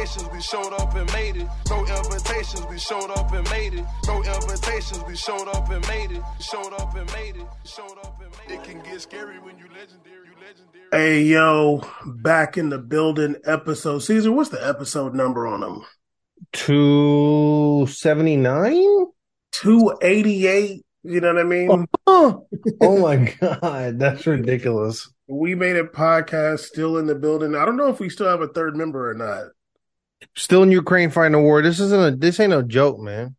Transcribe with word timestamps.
invitations, 0.00 0.32
we 0.32 0.40
showed 0.40 0.72
up 0.72 0.94
and 0.94 1.12
made 1.12 1.36
it. 1.36 1.46
No 1.68 1.84
invitations, 1.84 2.64
we 2.70 2.78
showed 2.78 3.10
up 3.10 3.30
and 3.32 3.46
made 3.50 3.74
it. 3.74 3.84
No 4.06 4.22
invitations, 4.22 5.04
we 5.06 5.14
showed 5.16 5.46
up 5.48 5.68
and 5.70 5.86
made 5.88 6.12
it. 6.12 6.22
Showed 6.40 6.72
up 6.72 6.96
and 6.96 7.12
made 7.12 7.36
it. 7.36 7.46
Showed 7.64 7.98
up 8.02 8.18
and 8.22 8.30
made 8.38 8.50
it. 8.54 8.60
It 8.60 8.64
can 8.64 8.80
get 8.82 9.02
scary 9.02 9.38
when 9.38 9.58
you 9.58 9.66
legendary. 9.66 10.26
You 10.26 10.32
legendary. 10.40 10.86
Hey 10.92 11.22
yo, 11.22 11.82
back 12.06 12.56
in 12.56 12.70
the 12.70 12.78
building. 12.78 13.36
Episode 13.44 13.98
Caesar, 14.00 14.32
what's 14.32 14.48
the 14.50 14.66
episode 14.66 15.14
number 15.14 15.46
on 15.46 15.60
them? 15.60 15.84
279? 16.52 19.06
Two 19.52 19.92
eighty 20.00 20.46
eight. 20.46 20.86
You 21.02 21.20
know 21.20 21.34
what 21.34 21.40
I 21.40 21.44
mean? 21.44 21.86
Oh, 22.06 22.46
oh 22.80 22.98
my 22.98 23.16
god, 23.40 23.98
that's 23.98 24.26
ridiculous. 24.26 25.12
We 25.28 25.54
made 25.54 25.76
a 25.76 25.84
podcast 25.84 26.60
still 26.60 26.96
in 26.98 27.04
the 27.06 27.14
building. 27.14 27.54
I 27.54 27.66
don't 27.66 27.76
know 27.76 27.88
if 27.88 28.00
we 28.00 28.08
still 28.08 28.28
have 28.28 28.40
a 28.40 28.48
third 28.48 28.74
member 28.76 29.10
or 29.10 29.14
not. 29.14 29.48
Still 30.36 30.62
in 30.62 30.70
Ukraine 30.70 31.10
fighting 31.10 31.34
a 31.34 31.40
war. 31.40 31.62
This 31.62 31.80
isn't 31.80 32.14
a 32.14 32.16
this 32.16 32.40
ain't 32.40 32.50
no 32.50 32.62
joke, 32.62 32.98
man. 32.98 33.36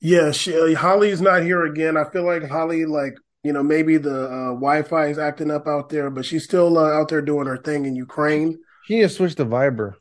Yeah, 0.00 0.30
she, 0.32 0.58
uh, 0.58 0.78
Holly's 0.78 1.20
not 1.20 1.42
here 1.42 1.64
again. 1.64 1.96
I 1.96 2.08
feel 2.10 2.24
like 2.24 2.48
Holly, 2.48 2.86
like 2.86 3.14
you 3.42 3.52
know, 3.52 3.62
maybe 3.62 3.96
the 3.96 4.24
uh, 4.24 4.48
Wi-Fi 4.52 5.06
is 5.06 5.18
acting 5.18 5.50
up 5.50 5.66
out 5.66 5.88
there, 5.88 6.10
but 6.10 6.24
she's 6.24 6.44
still 6.44 6.78
uh, 6.78 6.90
out 6.90 7.08
there 7.08 7.22
doing 7.22 7.46
her 7.46 7.58
thing 7.58 7.86
in 7.86 7.96
Ukraine. 7.96 8.58
She 8.84 8.96
need 8.96 9.02
to 9.02 9.08
switch 9.08 9.34
to 9.36 9.44
Viber. 9.44 9.94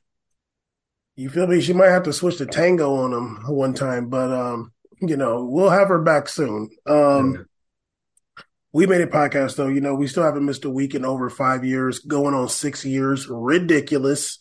You 1.15 1.29
feel 1.29 1.47
me? 1.47 1.59
She 1.59 1.73
might 1.73 1.89
have 1.89 2.03
to 2.03 2.13
switch 2.13 2.37
to 2.37 2.45
Tango 2.45 2.95
on 2.95 3.11
them 3.11 3.43
one 3.47 3.73
time, 3.73 4.09
but 4.09 4.31
um, 4.31 4.71
you 5.01 5.17
know, 5.17 5.45
we'll 5.45 5.69
have 5.69 5.89
her 5.89 6.01
back 6.01 6.29
soon. 6.29 6.69
Um, 6.85 7.45
we 8.71 8.85
made 8.85 9.01
a 9.01 9.07
podcast 9.07 9.55
though. 9.55 9.67
You 9.67 9.81
know, 9.81 9.95
we 9.95 10.07
still 10.07 10.23
haven't 10.23 10.45
missed 10.45 10.65
a 10.65 10.69
week 10.69 10.95
in 10.95 11.03
over 11.03 11.29
five 11.29 11.65
years, 11.65 11.99
going 11.99 12.33
on 12.33 12.47
six 12.49 12.85
years. 12.85 13.27
Ridiculous. 13.27 14.39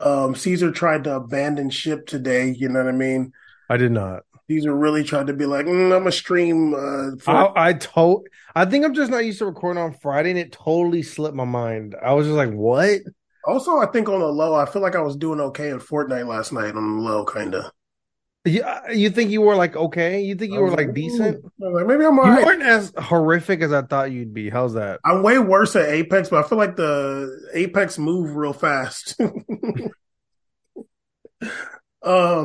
Um, 0.00 0.34
Caesar 0.34 0.70
tried 0.70 1.04
to 1.04 1.16
abandon 1.16 1.70
ship 1.70 2.06
today. 2.06 2.50
You 2.50 2.68
know 2.68 2.84
what 2.84 2.94
I 2.94 2.96
mean? 2.96 3.32
I 3.68 3.76
did 3.76 3.92
not. 3.92 4.22
Caesar 4.48 4.74
really 4.74 5.04
tried 5.04 5.26
to 5.26 5.34
be 5.34 5.44
like, 5.44 5.66
mm, 5.66 5.94
I'm 5.94 6.06
a 6.06 6.12
stream. 6.12 6.74
Uh, 6.74 7.16
for- 7.20 7.58
I, 7.58 7.68
I 7.68 7.72
told. 7.74 8.26
I 8.54 8.64
think 8.64 8.84
I'm 8.84 8.94
just 8.94 9.10
not 9.10 9.24
used 9.24 9.38
to 9.40 9.46
recording 9.46 9.82
on 9.82 9.92
Friday, 9.92 10.30
and 10.30 10.38
it 10.38 10.52
totally 10.52 11.02
slipped 11.02 11.36
my 11.36 11.44
mind. 11.44 11.94
I 12.02 12.14
was 12.14 12.26
just 12.26 12.36
like, 12.36 12.50
"What?" 12.50 13.00
also, 13.44 13.78
I 13.78 13.86
think 13.86 14.08
on 14.08 14.20
the 14.20 14.26
low, 14.26 14.54
I 14.54 14.66
feel 14.66 14.82
like 14.82 14.96
I 14.96 15.00
was 15.00 15.16
doing 15.16 15.40
okay 15.40 15.70
in 15.70 15.78
Fortnite 15.78 16.26
last 16.26 16.52
night 16.52 16.74
on 16.74 16.96
the 16.96 17.02
low, 17.02 17.24
kind 17.24 17.54
of. 17.54 17.70
You, 18.48 18.62
uh, 18.62 18.80
you 18.92 19.10
think 19.10 19.30
you 19.30 19.42
were 19.42 19.56
like 19.56 19.76
okay? 19.76 20.22
You 20.22 20.34
think 20.34 20.52
you 20.52 20.60
were 20.60 20.70
like 20.70 20.94
decent? 20.94 21.44
Like, 21.58 21.86
maybe 21.86 22.04
I'm 22.04 22.16
You 22.16 22.46
weren't 22.46 22.62
as 22.62 22.92
horrific 22.96 23.60
as 23.60 23.72
I 23.72 23.82
thought 23.82 24.10
you'd 24.10 24.32
be. 24.32 24.48
How's 24.48 24.74
that? 24.74 25.00
I'm 25.04 25.22
way 25.22 25.38
worse 25.38 25.76
at 25.76 25.88
Apex, 25.88 26.30
but 26.30 26.44
I 26.44 26.48
feel 26.48 26.58
like 26.58 26.76
the 26.76 27.50
Apex 27.52 27.98
move 27.98 28.36
real 28.36 28.52
fast. 28.52 29.16
um, 29.20 29.92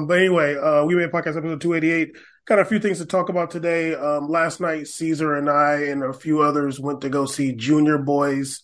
but 0.07 0.17
anyway, 0.17 0.55
uh, 0.55 0.83
we 0.85 0.95
made 0.95 1.11
podcast 1.11 1.37
episode 1.37 1.61
288. 1.61 2.15
Got 2.45 2.59
a 2.59 2.65
few 2.65 2.79
things 2.79 2.97
to 2.97 3.05
talk 3.05 3.29
about 3.29 3.51
today. 3.51 3.95
Um, 3.95 4.27
last 4.27 4.59
night, 4.59 4.87
Caesar 4.87 5.35
and 5.35 5.49
I 5.49 5.83
and 5.83 6.03
a 6.03 6.11
few 6.11 6.41
others 6.41 6.79
went 6.79 7.01
to 7.01 7.09
go 7.09 7.25
see 7.25 7.53
Junior 7.53 7.97
Boys. 7.97 8.63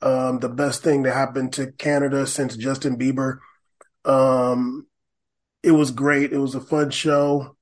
Um, 0.00 0.38
the 0.38 0.48
best 0.48 0.82
thing 0.82 1.02
that 1.02 1.12
happened 1.12 1.52
to 1.54 1.72
Canada 1.72 2.26
since 2.26 2.56
Justin 2.56 2.96
Bieber. 2.96 3.38
Um, 4.04 4.86
it 5.62 5.72
was 5.72 5.90
great. 5.90 6.32
It 6.32 6.38
was 6.38 6.54
a 6.54 6.60
fun 6.60 6.90
show. 6.90 7.56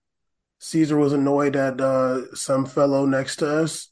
Caesar 0.58 0.96
was 0.96 1.12
annoyed 1.12 1.56
at 1.56 1.80
uh, 1.80 2.34
some 2.34 2.66
fellow 2.66 3.04
next 3.04 3.36
to 3.36 3.48
us, 3.48 3.90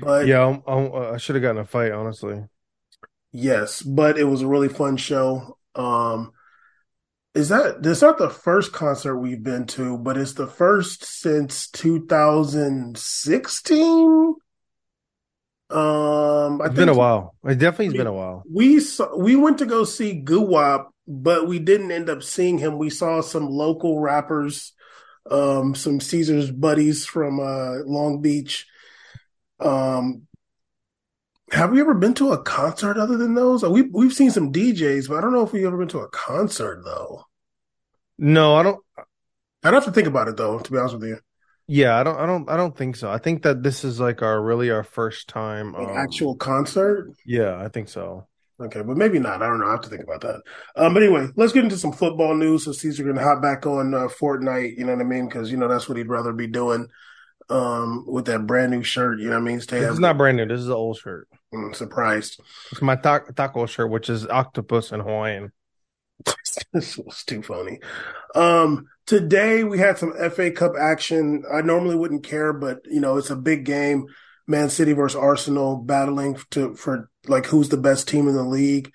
but 0.00 0.26
Yeah, 0.26 0.46
I'm, 0.46 0.62
I'm, 0.66 1.14
I 1.14 1.18
should 1.18 1.36
have 1.36 1.42
gotten 1.42 1.60
a 1.60 1.66
fight. 1.66 1.92
Honestly, 1.92 2.42
Yes, 3.32 3.82
but 3.82 4.18
it 4.18 4.24
was 4.24 4.42
a 4.42 4.46
really 4.46 4.68
fun 4.68 4.96
show. 4.96 5.56
Um, 5.74 6.32
is 7.34 7.48
that 7.50 7.82
this 7.82 8.02
not 8.02 8.18
the 8.18 8.28
first 8.28 8.72
concert 8.72 9.16
we've 9.16 9.42
been 9.42 9.66
to, 9.66 9.96
but 9.98 10.16
it's 10.16 10.34
the 10.34 10.48
first 10.48 11.04
since 11.04 11.68
2016. 11.70 14.34
Um, 15.70 16.60
I 16.60 16.66
it's 16.66 16.74
been 16.74 16.88
a 16.88 16.94
while. 16.94 17.36
It 17.44 17.58
definitely 17.58 17.86
has 17.86 17.94
been 17.94 18.06
a 18.08 18.12
while. 18.12 18.42
we 18.50 18.80
saw 18.80 19.16
we 19.16 19.36
went 19.36 19.58
to 19.58 19.66
go 19.66 19.84
see 19.84 20.20
Guwap, 20.20 20.86
but 21.06 21.46
we 21.46 21.58
didn't 21.58 21.92
end 21.92 22.10
up 22.10 22.22
seeing 22.22 22.58
him. 22.58 22.76
We 22.78 22.90
saw 22.90 23.20
some 23.20 23.48
local 23.48 24.00
rappers, 24.00 24.72
um, 25.30 25.74
some 25.76 26.00
Caesar's 26.00 26.50
buddies 26.50 27.06
from 27.06 27.38
uh 27.38 27.84
Long 27.86 28.20
Beach. 28.20 28.66
Um, 29.60 30.22
have 31.52 31.70
we 31.70 31.80
ever 31.80 31.94
been 31.94 32.14
to 32.14 32.32
a 32.32 32.42
concert 32.42 32.96
other 32.96 33.16
than 33.16 33.34
those? 33.34 33.62
We 33.62 33.82
we've 33.82 34.12
seen 34.12 34.30
some 34.30 34.52
DJs, 34.52 35.08
but 35.08 35.18
I 35.18 35.20
don't 35.20 35.32
know 35.32 35.44
if 35.44 35.52
we've 35.52 35.66
ever 35.66 35.78
been 35.78 35.88
to 35.88 36.00
a 36.00 36.08
concert 36.08 36.82
though. 36.84 37.24
No, 38.18 38.56
I 38.56 38.62
don't. 38.64 38.80
I'd 39.62 39.74
have 39.74 39.84
to 39.84 39.92
think 39.92 40.08
about 40.08 40.28
it 40.28 40.36
though, 40.36 40.58
to 40.58 40.72
be 40.72 40.78
honest 40.78 40.94
with 40.98 41.08
you. 41.08 41.18
Yeah, 41.72 41.96
I 41.96 42.02
don't. 42.02 42.18
I 42.18 42.26
don't. 42.26 42.50
I 42.50 42.56
don't 42.56 42.76
think 42.76 42.96
so. 42.96 43.08
I 43.08 43.18
think 43.18 43.44
that 43.44 43.62
this 43.62 43.84
is 43.84 44.00
like 44.00 44.22
our 44.22 44.42
really 44.42 44.72
our 44.72 44.82
first 44.82 45.28
time. 45.28 45.72
An 45.76 45.90
um, 45.90 45.96
actual 45.96 46.34
concert. 46.34 47.14
Yeah, 47.24 47.62
I 47.62 47.68
think 47.68 47.88
so. 47.88 48.26
Okay, 48.60 48.82
but 48.82 48.96
maybe 48.96 49.20
not. 49.20 49.40
I 49.40 49.46
don't 49.46 49.60
know. 49.60 49.68
I 49.68 49.70
have 49.70 49.82
to 49.82 49.88
think 49.88 50.02
about 50.02 50.22
that. 50.22 50.42
Um, 50.74 50.94
but 50.94 51.04
anyway, 51.04 51.28
let's 51.36 51.52
get 51.52 51.62
into 51.62 51.76
some 51.76 51.92
football 51.92 52.34
news. 52.34 52.64
So 52.64 52.72
Caesar 52.72 53.04
can 53.04 53.16
hop 53.16 53.40
back 53.40 53.66
on 53.66 53.94
uh, 53.94 54.08
Fortnite. 54.08 54.78
You 54.78 54.84
know 54.84 54.94
what 54.94 55.00
I 55.00 55.04
mean? 55.04 55.28
Because 55.28 55.52
you 55.52 55.58
know 55.58 55.68
that's 55.68 55.88
what 55.88 55.96
he'd 55.96 56.08
rather 56.08 56.32
be 56.32 56.48
doing. 56.48 56.88
Um, 57.48 58.04
with 58.04 58.24
that 58.24 58.48
brand 58.48 58.72
new 58.72 58.82
shirt. 58.82 59.20
You 59.20 59.26
know 59.26 59.36
what 59.36 59.42
I 59.42 59.44
mean? 59.44 59.60
Stay 59.60 59.78
This 59.78 59.92
is 59.92 60.00
not 60.00 60.18
brand 60.18 60.38
new. 60.38 60.46
This 60.46 60.58
is 60.58 60.66
an 60.66 60.72
old 60.72 60.98
shirt. 60.98 61.28
I'm 61.54 61.72
surprised. 61.72 62.40
It's 62.72 62.82
my 62.82 62.96
ta- 62.96 63.26
taco 63.36 63.66
shirt, 63.66 63.92
which 63.92 64.10
is 64.10 64.26
octopus 64.26 64.90
in 64.90 64.98
Hawaiian. 64.98 65.52
this 66.72 66.96
was 66.98 67.24
too 67.24 67.42
funny. 67.42 67.80
Um, 68.34 68.86
today 69.06 69.64
we 69.64 69.78
had 69.78 69.98
some 69.98 70.12
FA 70.30 70.50
Cup 70.50 70.72
action. 70.78 71.44
I 71.52 71.62
normally 71.62 71.96
wouldn't 71.96 72.24
care, 72.24 72.52
but 72.52 72.80
you 72.90 73.00
know 73.00 73.16
it's 73.16 73.30
a 73.30 73.36
big 73.36 73.64
game. 73.64 74.06
Man 74.46 74.68
City 74.68 74.92
versus 74.92 75.16
Arsenal 75.16 75.76
battling 75.76 76.38
to 76.50 76.74
for 76.74 77.10
like 77.26 77.46
who's 77.46 77.68
the 77.68 77.76
best 77.76 78.08
team 78.08 78.28
in 78.28 78.34
the 78.34 78.44
league. 78.44 78.92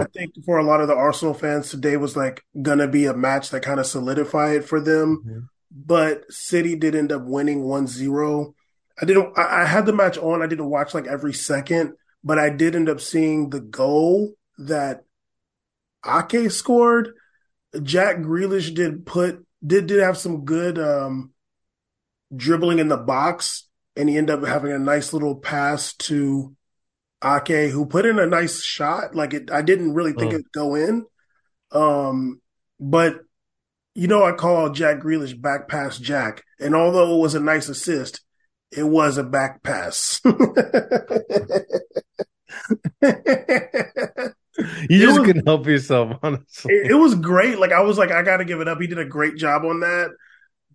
I 0.00 0.04
think 0.12 0.32
for 0.44 0.58
a 0.58 0.64
lot 0.64 0.80
of 0.80 0.88
the 0.88 0.94
Arsenal 0.96 1.34
fans 1.34 1.70
today 1.70 1.96
was 1.96 2.16
like 2.16 2.42
gonna 2.60 2.88
be 2.88 3.06
a 3.06 3.14
match 3.14 3.50
that 3.50 3.62
kind 3.62 3.78
of 3.78 3.86
solidified 3.86 4.64
for 4.64 4.80
them. 4.80 5.22
Mhm. 5.24 5.48
But 5.70 6.32
City 6.32 6.76
did 6.76 6.94
end 6.94 7.12
up 7.12 7.22
winning 7.24 7.62
1-0. 7.62 8.54
I 9.00 9.04
didn't 9.04 9.38
I, 9.38 9.62
I 9.62 9.64
had 9.64 9.86
the 9.86 9.92
match 9.92 10.18
on. 10.18 10.42
I 10.42 10.46
didn't 10.46 10.70
watch 10.70 10.94
like 10.94 11.06
every 11.06 11.34
second, 11.34 11.92
but 12.24 12.38
I 12.38 12.50
did 12.50 12.74
end 12.74 12.88
up 12.88 13.00
seeing 13.00 13.50
the 13.50 13.60
goal 13.60 14.34
that 14.58 15.04
Ake 16.06 16.50
scored. 16.50 17.10
Jack 17.82 18.18
Grealish 18.18 18.74
did 18.74 19.06
put 19.06 19.44
did 19.66 19.86
did 19.86 20.00
have 20.00 20.16
some 20.18 20.44
good 20.44 20.78
um 20.78 21.32
dribbling 22.34 22.78
in 22.78 22.88
the 22.88 22.96
box 22.96 23.68
and 23.96 24.08
he 24.08 24.16
ended 24.18 24.38
up 24.42 24.48
having 24.48 24.72
a 24.72 24.78
nice 24.78 25.12
little 25.12 25.36
pass 25.36 25.94
to 25.94 26.54
Ake 27.24 27.70
who 27.70 27.86
put 27.86 28.06
in 28.06 28.18
a 28.18 28.26
nice 28.26 28.62
shot. 28.62 29.14
Like 29.14 29.34
it 29.34 29.50
I 29.50 29.62
didn't 29.62 29.94
really 29.94 30.12
think 30.12 30.32
Mm. 30.32 30.34
it'd 30.34 30.52
go 30.52 30.74
in. 30.74 31.06
Um 31.72 32.40
but 32.80 33.20
you 33.94 34.08
know 34.08 34.24
I 34.24 34.32
call 34.32 34.70
Jack 34.70 35.00
Grealish 35.00 35.40
back 35.40 35.68
pass 35.68 35.98
Jack. 35.98 36.44
And 36.60 36.74
although 36.74 37.16
it 37.16 37.20
was 37.20 37.34
a 37.34 37.40
nice 37.40 37.68
assist, 37.68 38.22
it 38.72 38.84
was 38.84 39.18
a 39.18 39.24
back 39.24 39.62
pass. 39.62 40.20
You 44.90 44.98
just 45.00 45.18
was- 45.18 45.26
couldn't 45.26 45.46
help 45.46 45.66
yourself, 45.66 46.18
honestly. 46.22 46.74
it, 46.74 46.92
it 46.92 46.94
was 46.94 47.14
great. 47.14 47.58
Like 47.58 47.72
I 47.72 47.80
was 47.82 47.98
like, 47.98 48.10
I 48.10 48.22
got 48.22 48.38
to 48.38 48.44
give 48.44 48.60
it 48.60 48.68
up. 48.68 48.80
He 48.80 48.86
did 48.86 48.98
a 48.98 49.04
great 49.04 49.36
job 49.36 49.64
on 49.64 49.80
that, 49.80 50.10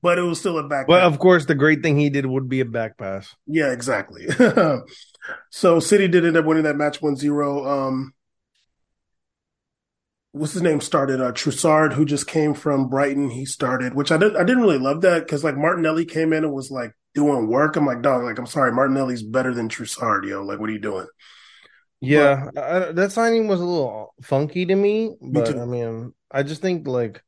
but 0.02 0.18
it 0.18 0.22
was 0.24 0.40
still 0.40 0.58
a 0.60 0.68
back. 0.68 0.88
But 0.88 1.04
of 1.04 1.20
course, 1.20 1.46
the 1.46 1.56
great 1.56 1.82
thing 1.82 1.98
he 1.98 2.10
did 2.10 2.26
would 2.26 2.48
be 2.50 2.60
a 2.60 2.66
back 2.66 2.98
pass. 2.98 3.36
yeah, 3.48 3.72
exactly. 3.72 4.28
so 5.50 5.80
City 5.80 6.08
did 6.08 6.26
end 6.26 6.38
up 6.38 6.46
winning 6.46 6.64
that 6.64 6.76
match 6.76 7.02
1-0. 7.02 7.68
Um, 7.68 8.14
what's 10.32 10.54
his 10.54 10.62
name 10.62 10.82
started? 10.82 11.20
Uh, 11.22 11.32
Trossard, 11.32 11.94
who 11.94 12.06
just 12.06 12.28
came 12.28 12.54
from 12.54 12.90
Brighton. 12.90 13.30
He 13.30 13.46
started, 13.46 13.94
which 13.94 14.12
I 14.12 14.18
didn't. 14.18 14.38
I 14.38 14.44
didn't 14.44 14.62
really 14.64 14.78
love 14.80 15.02
that 15.02 15.20
because 15.26 15.44
like 15.44 15.58
Martinelli 15.58 16.06
came 16.06 16.34
in 16.34 16.44
and 16.44 16.54
was 16.54 16.72
like 16.72 16.94
doing 17.14 17.48
work. 17.50 17.76
I'm 17.76 17.86
like, 17.86 18.02
dog. 18.02 18.24
Like 18.24 18.38
I'm 18.40 18.46
sorry, 18.48 18.72
Martinelli's 18.72 19.24
better 19.24 19.54
than 19.54 19.70
Trossard. 19.70 20.28
Yo, 20.28 20.44
like 20.44 20.60
what 20.60 20.70
are 20.70 20.74
you 20.74 20.80
doing? 20.80 21.08
Yeah, 22.02 22.50
I, 22.58 22.92
that 22.92 23.12
signing 23.12 23.48
was 23.48 23.62
a 23.62 23.66
little 23.66 24.14
funky 24.24 24.66
to 24.66 24.76
me, 24.76 25.16
but 25.22 25.46
too. 25.46 25.60
I 25.60 25.66
mean, 25.66 26.14
I 26.32 26.44
just 26.44 26.62
think 26.62 26.88
like 26.88 27.24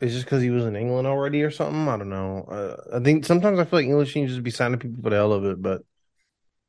it's 0.00 0.12
just 0.12 0.26
because 0.26 0.42
he 0.42 0.50
was 0.50 0.64
in 0.64 0.76
England 0.76 1.06
already 1.06 1.42
or 1.42 1.50
something. 1.50 1.88
I 1.88 1.96
don't 1.96 2.10
know. 2.10 2.44
Uh, 2.50 2.96
I 2.96 3.00
think 3.00 3.24
sometimes 3.24 3.58
I 3.58 3.64
feel 3.64 3.78
like 3.78 3.86
English 3.86 4.12
teams 4.12 4.30
just 4.30 4.42
be 4.42 4.50
signing 4.50 4.78
people 4.78 5.02
for 5.02 5.10
the 5.10 5.16
hell 5.16 5.32
of 5.32 5.44
it. 5.44 5.62
But 5.62 5.82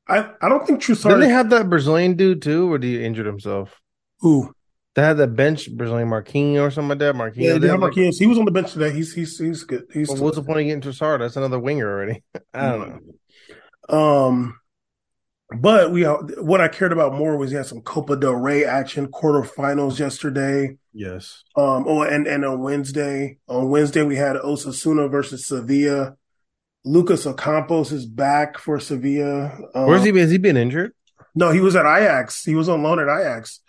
I 0.07 0.29
I 0.41 0.49
don't 0.49 0.65
think 0.65 0.81
didn't 0.81 1.19
they 1.19 1.29
have 1.29 1.49
that 1.49 1.69
Brazilian 1.69 2.15
dude 2.15 2.41
too, 2.41 2.71
or 2.71 2.77
did 2.77 2.87
he 2.87 3.03
injured 3.03 3.25
himself? 3.25 3.81
who? 4.19 4.53
They 4.95 5.01
had 5.01 5.17
that 5.17 5.35
bench 5.35 5.75
Brazilian 5.75 6.09
Marquinhos 6.09 6.61
or 6.61 6.71
something 6.71 6.89
like 6.89 6.99
that. 6.99 7.15
Marquinhos. 7.15 7.43
Yeah, 7.43 7.57
they 7.57 7.67
had, 7.67 7.79
like- 7.79 7.93
Marquinhos. 7.93 8.19
He 8.19 8.27
was 8.27 8.37
on 8.37 8.45
the 8.45 8.51
bench 8.51 8.73
today. 8.73 8.91
He's 8.91 9.13
he's 9.13 9.37
he's 9.37 9.63
good. 9.63 9.85
He's 9.91 10.09
Well, 10.09 10.23
what's 10.23 10.37
the 10.37 10.43
point 10.43 10.59
of 10.59 10.65
getting 10.65 10.81
Trossard? 10.81 11.19
That's 11.19 11.35
another 11.35 11.59
winger 11.59 11.89
already. 11.89 12.23
I 12.53 12.69
don't 12.69 13.03
know. 13.89 13.97
Um, 13.97 14.59
but 15.59 15.91
we 15.91 16.03
what 16.03 16.61
I 16.61 16.67
cared 16.67 16.91
about 16.91 17.13
more 17.13 17.37
was 17.37 17.51
he 17.51 17.57
had 17.57 17.65
some 17.65 17.81
Copa 17.81 18.15
del 18.15 18.33
Rey 18.33 18.65
action 18.65 19.07
quarterfinals 19.07 19.99
yesterday. 19.99 20.77
Yes. 20.93 21.43
Um. 21.55 21.85
Oh, 21.87 22.03
and 22.03 22.27
and 22.27 22.45
on 22.45 22.61
Wednesday, 22.61 23.37
on 23.47 23.69
Wednesday 23.69 24.03
we 24.03 24.15
had 24.15 24.35
Osasuna 24.35 25.09
versus 25.09 25.45
Sevilla. 25.45 26.15
Lucas 26.85 27.25
Ocampos 27.25 27.91
is 27.93 28.05
back 28.05 28.57
for 28.57 28.79
Sevilla. 28.79 29.57
Um, 29.73 29.87
Where's 29.87 30.03
he 30.03 30.11
been? 30.11 30.21
Has 30.21 30.31
he 30.31 30.37
been 30.37 30.57
injured? 30.57 30.93
No, 31.35 31.51
he 31.51 31.61
was 31.61 31.75
at 31.75 31.85
Ajax. 31.85 32.43
He 32.43 32.55
was 32.55 32.69
on 32.69 32.83
loan 32.83 32.99
at 32.99 33.07
Ajax. 33.07 33.61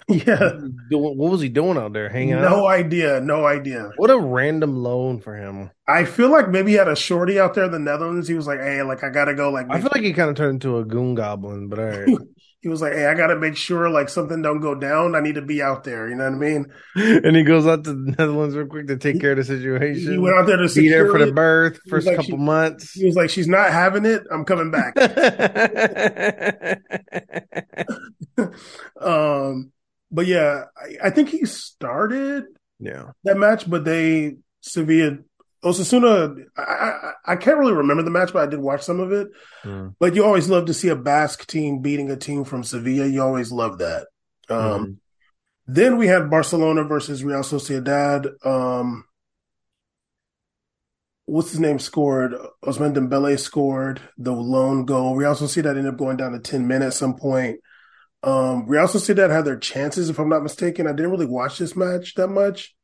Yeah. 0.08 0.52
What 0.90 1.30
was 1.30 1.40
he 1.40 1.48
doing 1.48 1.76
out 1.76 1.92
there? 1.92 2.08
Hanging 2.08 2.36
no 2.36 2.46
out? 2.46 2.50
No 2.50 2.66
idea. 2.66 3.20
No 3.20 3.46
idea. 3.46 3.90
What 3.96 4.10
a 4.10 4.18
random 4.18 4.76
loan 4.76 5.20
for 5.20 5.36
him. 5.36 5.70
I 5.86 6.04
feel 6.04 6.30
like 6.30 6.48
maybe 6.48 6.72
he 6.72 6.76
had 6.76 6.88
a 6.88 6.96
shorty 6.96 7.38
out 7.38 7.54
there 7.54 7.64
in 7.64 7.72
the 7.72 7.78
Netherlands. 7.78 8.28
He 8.28 8.34
was 8.34 8.46
like, 8.46 8.60
hey, 8.60 8.82
like, 8.82 9.04
I 9.04 9.10
got 9.10 9.26
to 9.26 9.34
go. 9.34 9.50
Like, 9.50 9.66
I 9.70 9.80
feel 9.80 9.90
like 9.94 10.02
he 10.02 10.12
kind 10.12 10.30
of 10.30 10.36
turned 10.36 10.62
into 10.62 10.78
a 10.78 10.84
goon 10.84 11.14
goblin, 11.14 11.68
but 11.68 11.78
all 11.78 11.84
right. 11.84 12.08
he 12.62 12.68
was 12.68 12.80
like, 12.80 12.92
hey, 12.92 13.06
I 13.06 13.14
got 13.14 13.26
to 13.28 13.36
make 13.36 13.56
sure 13.56 13.90
like 13.90 14.08
something 14.08 14.40
don't 14.40 14.60
go 14.60 14.74
down. 14.74 15.16
I 15.16 15.20
need 15.20 15.34
to 15.34 15.42
be 15.42 15.60
out 15.60 15.82
there. 15.82 16.08
You 16.08 16.14
know 16.14 16.24
what 16.24 16.34
I 16.34 16.38
mean? 16.38 16.72
and 16.94 17.34
he 17.36 17.42
goes 17.42 17.66
out 17.66 17.82
to 17.84 17.92
the 17.92 18.14
Netherlands 18.18 18.54
real 18.54 18.68
quick 18.68 18.86
to 18.86 18.96
take 18.96 19.20
care 19.20 19.32
of 19.32 19.38
the 19.38 19.44
situation. 19.44 20.12
He 20.12 20.18
went 20.18 20.36
out 20.36 20.46
there 20.46 20.56
to 20.58 20.72
be 20.72 20.88
there 20.88 21.10
for 21.10 21.18
the 21.18 21.32
birth, 21.32 21.80
first 21.88 22.06
like, 22.06 22.16
couple 22.16 22.30
she, 22.30 22.36
months. 22.36 22.92
He 22.92 23.04
was 23.04 23.16
like, 23.16 23.30
she's 23.30 23.48
not 23.48 23.72
having 23.72 24.06
it. 24.06 24.22
I'm 24.30 24.44
coming 24.44 24.70
back. 24.70 24.96
um, 29.00 29.72
but 30.12 30.26
yeah, 30.26 30.64
I, 30.76 31.06
I, 31.06 31.10
think 31.10 31.30
he 31.30 31.44
started 31.46 32.44
yeah 32.78 33.10
that 33.24 33.38
match, 33.38 33.68
but 33.68 33.84
they 33.84 34.36
Sevilla 34.60 35.18
Osasuna. 35.64 36.44
I, 36.56 36.62
I, 36.62 37.12
I 37.24 37.36
can't 37.36 37.58
really 37.58 37.72
remember 37.72 38.02
the 38.02 38.10
match, 38.10 38.32
but 38.32 38.46
I 38.46 38.50
did 38.50 38.60
watch 38.60 38.82
some 38.82 39.00
of 39.00 39.12
it. 39.12 39.28
Mm. 39.64 39.94
But 39.98 40.14
you 40.14 40.24
always 40.24 40.48
love 40.48 40.66
to 40.66 40.74
see 40.74 40.88
a 40.88 40.96
Basque 40.96 41.46
team 41.46 41.80
beating 41.80 42.10
a 42.10 42.16
team 42.16 42.44
from 42.44 42.64
Sevilla. 42.64 43.06
You 43.06 43.22
always 43.22 43.52
love 43.52 43.78
that. 43.78 44.08
Um, 44.48 44.58
mm. 44.58 44.96
Then 45.66 45.96
we 45.96 46.08
had 46.08 46.30
Barcelona 46.30 46.84
versus 46.84 47.22
Real 47.22 47.40
Sociedad. 47.40 48.28
Um, 48.44 49.04
what's 51.26 51.52
his 51.52 51.60
name 51.60 51.78
scored? 51.78 52.34
Ousmane 52.64 52.94
Dembele 52.94 53.38
scored 53.38 54.00
the 54.18 54.32
lone 54.32 54.84
goal. 54.84 55.14
Real 55.14 55.34
Sociedad 55.34 55.76
ended 55.76 55.86
up 55.86 55.96
going 55.96 56.16
down 56.16 56.32
to 56.32 56.40
10 56.40 56.66
men 56.66 56.82
at 56.82 56.94
some 56.94 57.14
point. 57.14 57.60
Um, 58.22 58.66
we 58.66 58.78
also 58.78 58.98
see 58.98 59.12
that 59.14 59.30
had 59.30 59.44
their 59.44 59.58
chances, 59.58 60.08
if 60.08 60.18
I'm 60.18 60.28
not 60.28 60.42
mistaken. 60.42 60.86
I 60.86 60.92
didn't 60.92 61.10
really 61.10 61.26
watch 61.26 61.58
this 61.58 61.74
match 61.74 62.14
that 62.14 62.28
much, 62.28 62.74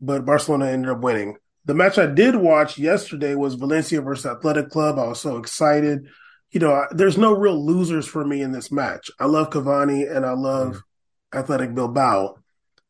but 0.00 0.26
Barcelona 0.26 0.66
ended 0.66 0.90
up 0.90 1.00
winning. 1.00 1.36
The 1.64 1.74
match 1.74 1.98
I 1.98 2.06
did 2.06 2.36
watch 2.36 2.78
yesterday 2.78 3.34
was 3.34 3.54
Valencia 3.54 4.00
versus 4.00 4.26
Athletic 4.26 4.70
Club. 4.70 4.98
I 4.98 5.08
was 5.08 5.20
so 5.20 5.36
excited. 5.36 6.08
You 6.50 6.60
know, 6.60 6.86
there's 6.90 7.18
no 7.18 7.34
real 7.34 7.64
losers 7.64 8.06
for 8.06 8.24
me 8.24 8.40
in 8.40 8.52
this 8.52 8.72
match. 8.72 9.10
I 9.18 9.26
love 9.26 9.50
Cavani 9.50 10.10
and 10.10 10.24
I 10.24 10.32
love 10.32 10.76
mm. 10.76 11.38
Athletic 11.38 11.74
Bilbao, 11.74 12.36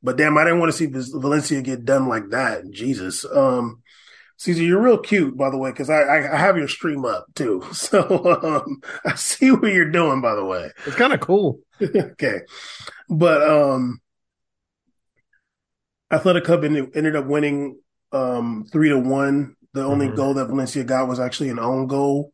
but 0.03 0.17
damn, 0.17 0.39
I 0.39 0.45
didn't 0.45 0.61
want 0.61 0.71
to 0.71 0.79
see 0.79 0.87
Valencia 0.87 1.61
get 1.61 1.85
done 1.85 2.09
like 2.09 2.31
that. 2.31 2.71
Jesus. 2.71 3.25
Um, 3.25 3.83
Caesar, 4.39 4.63
you're 4.63 4.81
real 4.81 4.99
cute, 4.99 5.37
by 5.37 5.51
the 5.51 5.59
way, 5.59 5.71
because 5.71 5.91
I, 5.91 6.33
I, 6.33 6.37
have 6.37 6.57
your 6.57 6.69
stream 6.69 7.05
up 7.05 7.27
too. 7.35 7.63
So 7.73 8.01
um, 8.43 8.81
I 9.05 9.17
see 9.17 9.51
what 9.51 9.73
you're 9.73 9.91
doing, 9.91 10.21
by 10.21 10.37
the 10.37 10.45
way. 10.45 10.71
It's 10.87 10.97
kind 10.97 11.13
of 11.13 11.21
cool. 11.21 11.61
okay. 11.83 12.43
But 13.09 13.43
um, 13.43 14.01
Athletic 16.11 16.45
Club 16.45 16.63
ended, 16.63 16.91
ended 16.95 17.17
up 17.17 17.27
winning 17.27 17.81
um, 18.13 18.65
three 18.71 18.91
to 18.91 18.99
one. 18.99 19.57
The 19.75 19.85
only 19.85 20.07
mm-hmm. 20.07 20.17
goal 20.17 20.35
that 20.35 20.47
Valencia 20.47 20.85
got 20.85 21.09
was 21.09 21.21
actually 21.21 21.51
an 21.51 21.59
own 21.59 21.89
goal 21.89 22.33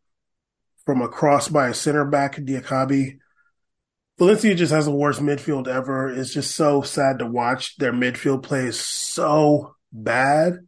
from 0.85 1.01
a 1.01 1.09
cross 1.09 1.49
by 1.49 1.69
a 1.69 1.75
center 1.75 2.05
back, 2.05 2.37
Diakhaby. 2.37 3.19
Valencia 4.19 4.55
just 4.55 4.73
has 4.73 4.85
the 4.85 4.93
worst 4.93 5.21
midfield 5.21 5.69
ever. 5.69 6.11
It's 6.11 6.33
just 6.33 6.55
so 6.55 6.83
sad 6.83 7.19
to 7.21 7.27
watch. 7.27 7.77
Their 7.77 7.93
midfield 7.93 8.43
play 8.43 8.67
is 8.67 8.79
so 8.79 9.75
bad 9.91 10.59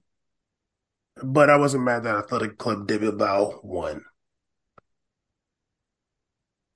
but 1.23 1.51
I 1.51 1.57
wasn't 1.57 1.85
mad 1.85 2.05
that 2.05 2.17
Athletic 2.17 2.59
Club 2.59 2.87
de 2.87 2.99
Bilbao 2.99 3.61
won. 3.63 4.05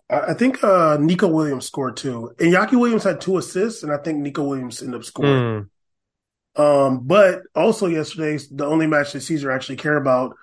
I, 0.09 0.35
think 0.35 0.65
uh, 0.65 0.97
Nico 0.99 1.29
Williams 1.29 1.67
scored 1.67 1.97
two. 1.97 2.35
and 2.41 2.53
Iñaki 2.53 2.73
Williams 2.73 3.05
had 3.05 3.21
two 3.21 3.39
assists, 3.39 3.85
and 3.85 3.93
I 3.93 3.99
think 3.99 4.19
Nico 4.19 4.43
Williams 4.43 4.83
ended 4.83 5.01
up 5.01 5.05
scoring. 5.05 5.69
Mm. 6.57 6.61
Um, 6.61 7.07
but 7.07 7.43
also 7.55 7.87
yesterday, 7.87 8.43
the 8.51 8.67
only 8.67 8.89
match 8.89 9.13
that 9.13 9.21
Caesar 9.21 9.53
actually 9.53 9.77
care 9.77 9.97
about, 9.97 10.37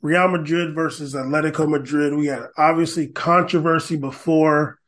Real 0.00 0.28
Madrid 0.28 0.74
versus 0.74 1.14
Atletico 1.14 1.68
Madrid. 1.68 2.14
We 2.14 2.26
had 2.26 2.46
obviously 2.56 3.08
controversy 3.08 3.96
before 3.96 4.78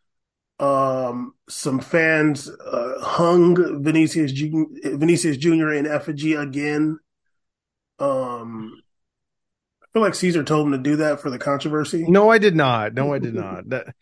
um, 0.58 1.34
some 1.48 1.80
fans 1.80 2.48
uh, 2.48 3.00
hung 3.02 3.82
Vinicius 3.82 4.32
Vinicius 4.32 5.36
Jr. 5.36 5.72
in 5.72 5.86
effigy 5.86 6.32
again 6.32 6.98
um, 8.02 8.82
I 9.82 9.86
feel 9.92 10.02
like 10.02 10.14
Caesar 10.14 10.42
told 10.42 10.66
him 10.66 10.72
to 10.72 10.78
do 10.78 10.96
that 10.96 11.20
for 11.20 11.30
the 11.30 11.38
controversy. 11.38 12.04
No, 12.08 12.30
I 12.30 12.38
did 12.38 12.56
not. 12.56 12.94
No, 12.94 13.12
I 13.14 13.18
did 13.18 13.34
not. 13.34 13.68
That 13.68 13.94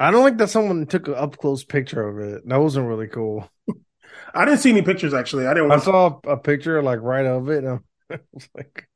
I 0.00 0.10
don't 0.10 0.22
like 0.22 0.38
that 0.38 0.48
someone 0.48 0.86
took 0.86 1.08
an 1.08 1.14
up 1.14 1.36
close 1.36 1.62
picture 1.62 2.06
of 2.06 2.18
it. 2.18 2.48
That 2.48 2.60
wasn't 2.60 2.88
really 2.88 3.06
cool. 3.06 3.48
I 4.34 4.44
didn't 4.44 4.60
see 4.60 4.70
any 4.70 4.82
pictures 4.82 5.14
actually. 5.14 5.46
I 5.46 5.54
didn't. 5.54 5.70
I 5.70 5.78
saw 5.78 6.18
a 6.26 6.36
picture 6.36 6.82
like 6.82 7.00
right 7.00 7.26
of 7.26 7.48
it. 7.48 7.64
And 7.64 7.80
I 8.10 8.18
was 8.32 8.48
like, 8.54 8.88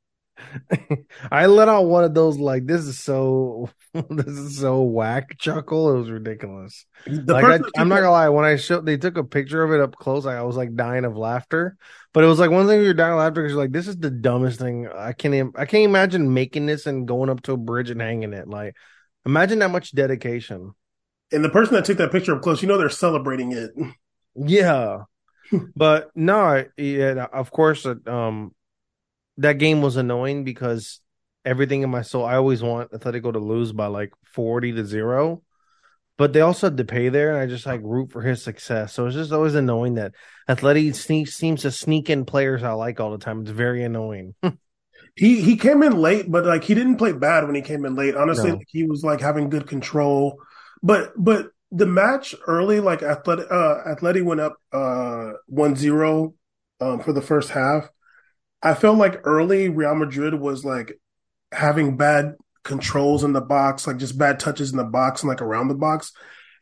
I 1.31 1.47
let 1.47 1.69
out 1.69 1.87
one 1.87 2.05
of 2.05 2.15
those 2.15 2.39
like 2.39 2.67
this 2.67 2.83
is 2.83 2.99
so 2.99 3.71
this 4.11 4.27
is 4.27 4.59
so 4.59 4.83
whack 4.83 5.39
chuckle. 5.39 5.95
It 5.95 5.99
was 5.99 6.11
ridiculous. 6.11 6.87
The 7.07 7.33
like 7.33 7.45
I, 7.45 7.81
am 7.81 7.89
not 7.89 7.97
gonna 7.97 8.11
lie, 8.11 8.29
when 8.29 8.45
I 8.45 8.57
showed 8.57 8.87
they 8.87 8.97
took 8.97 9.17
a 9.17 9.25
picture 9.25 9.63
of 9.63 9.73
it 9.73 9.81
up 9.81 9.97
close, 9.97 10.27
I 10.27 10.43
was 10.43 10.57
like 10.57 10.75
dying 10.75 11.05
of 11.05 11.17
laughter. 11.17 11.77
But 12.13 12.25
it 12.25 12.29
was 12.29 12.39
like 12.39 12.51
one 12.51 12.67
thing 12.67 12.83
you're 12.83 12.95
dying 12.95 13.13
of 13.13 13.19
laughter 13.19 13.43
because 13.43 13.53
you're 13.53 13.63
like, 13.63 13.73
this 13.73 13.89
is 13.89 13.97
the 13.97 14.11
dumbest 14.11 14.59
thing 14.59 14.89
I 14.89 15.13
can't. 15.13 15.55
I 15.59 15.67
can't 15.67 15.85
imagine 15.85 16.35
making 16.35 16.67
this 16.67 16.87
and 16.87 17.09
going 17.09 17.31
up 17.31 17.43
to 17.43 17.53
a 17.53 17.57
bridge 17.57 17.91
and 17.91 18.01
hanging 18.01 18.33
it. 18.33 18.49
Like, 18.49 18.77
imagine 19.27 19.59
that 19.61 19.71
much 19.71 19.93
dedication. 19.93 20.73
And 21.33 21.45
the 21.45 21.51
person 21.51 21.75
that 21.75 21.85
took 21.85 21.99
that 21.99 22.13
picture 22.13 22.37
up 22.37 22.43
close, 22.43 22.63
you 22.63 22.69
know, 22.69 22.79
they're 22.79 22.91
celebrating 22.91 23.53
it. 23.53 23.71
Yeah, 24.37 25.05
but 25.77 26.11
no, 26.15 26.65
yeah, 26.77 27.27
of 27.33 27.51
course, 27.51 27.87
um, 28.07 28.55
that 29.39 29.59
game 29.59 29.83
was 29.83 29.97
annoying 29.97 30.45
because 30.45 31.01
everything 31.45 31.83
in 31.83 31.91
my 31.91 32.03
soul, 32.03 32.25
I 32.25 32.37
always 32.37 32.63
want 32.63 32.93
Atletico 32.93 33.33
to 33.33 33.39
lose 33.39 33.73
by 33.73 33.87
like 33.87 34.13
40 34.33 34.73
to 34.73 34.85
zero, 34.85 35.43
but 36.17 36.33
they 36.33 36.41
also 36.41 36.69
had 36.69 36.77
to 36.77 36.85
pay 36.85 37.09
there. 37.09 37.31
And 37.31 37.39
I 37.39 37.47
just 37.47 37.67
like 37.67 37.81
root 37.83 38.13
for 38.13 38.23
his 38.23 38.43
success. 38.43 38.93
So 38.93 39.07
it's 39.07 39.17
just 39.17 39.33
always 39.33 39.55
annoying 39.55 39.95
that 39.95 40.13
Atleti 40.49 40.95
sneaks, 40.95 41.35
seems 41.35 41.63
to 41.63 41.71
sneak 41.71 42.11
in 42.11 42.25
players 42.25 42.63
I 42.63 42.73
like 42.73 43.01
all 43.01 43.13
the 43.13 43.19
time. 43.19 43.43
It's 43.43 43.51
very 43.51 43.83
annoying. 43.83 44.35
he 45.17 45.41
he 45.43 45.57
came 45.57 45.83
in 45.83 45.97
late, 45.97 46.31
but 46.31 46.45
like 46.45 46.65
he 46.65 46.75
didn't 46.75 46.97
play 46.97 47.13
bad 47.13 47.45
when 47.45 47.55
he 47.55 47.63
came 47.63 47.85
in 47.85 47.95
late. 47.95 48.17
Honestly, 48.17 48.51
no. 48.51 48.57
like, 48.57 48.69
he 48.69 48.85
was 48.85 49.05
like 49.05 49.21
having 49.21 49.51
good 49.51 49.67
control. 49.67 50.39
But 50.83 51.13
but 51.17 51.49
the 51.71 51.87
match 51.87 52.35
early, 52.47 52.81
like 52.81 53.03
Athletic, 53.03 53.51
uh, 53.51 53.83
Atleti 53.87 54.25
went 54.25 54.41
up 54.41 54.57
uh 54.73 55.33
1-0 55.53 56.35
um, 56.81 57.01
for 57.01 57.13
the 57.13 57.23
first 57.23 57.51
half. 57.51 57.89
I 58.65 58.75
felt 58.75 58.97
like 58.97 59.21
early 59.25 59.69
Real 59.69 59.95
Madrid 59.95 60.35
was 60.35 60.65
like 60.65 60.99
having 61.53 61.97
bad 61.97 62.35
controls 62.65 63.23
in 63.23 63.35
the 63.35 63.43
box, 63.43 63.87
like 63.87 63.99
just 63.99 64.19
bad 64.19 64.41
touches 64.41 64.73
in 64.73 64.79
the 64.79 64.85
box 64.85 65.23
and 65.23 65.29
like 65.29 65.43
around 65.43 65.69
the 65.69 65.75
box. 65.75 66.13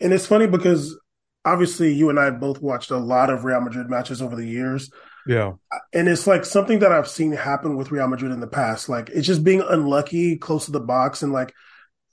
And 0.00 0.12
it's 0.12 0.26
funny 0.26 0.48
because 0.48 0.98
obviously 1.44 1.92
you 1.92 2.10
and 2.10 2.18
I 2.18 2.30
both 2.30 2.60
watched 2.60 2.90
a 2.90 2.96
lot 2.96 3.30
of 3.30 3.44
Real 3.44 3.60
Madrid 3.60 3.88
matches 3.88 4.20
over 4.20 4.34
the 4.34 4.44
years. 4.44 4.90
Yeah. 5.28 5.52
And 5.92 6.08
it's 6.08 6.26
like 6.26 6.44
something 6.44 6.80
that 6.80 6.90
I've 6.90 7.08
seen 7.08 7.30
happen 7.30 7.76
with 7.76 7.92
Real 7.92 8.08
Madrid 8.08 8.32
in 8.32 8.40
the 8.40 8.48
past. 8.48 8.88
Like 8.88 9.08
it's 9.10 9.26
just 9.26 9.44
being 9.44 9.62
unlucky 9.62 10.36
close 10.36 10.66
to 10.66 10.72
the 10.72 10.80
box 10.80 11.22
and 11.22 11.32
like 11.32 11.54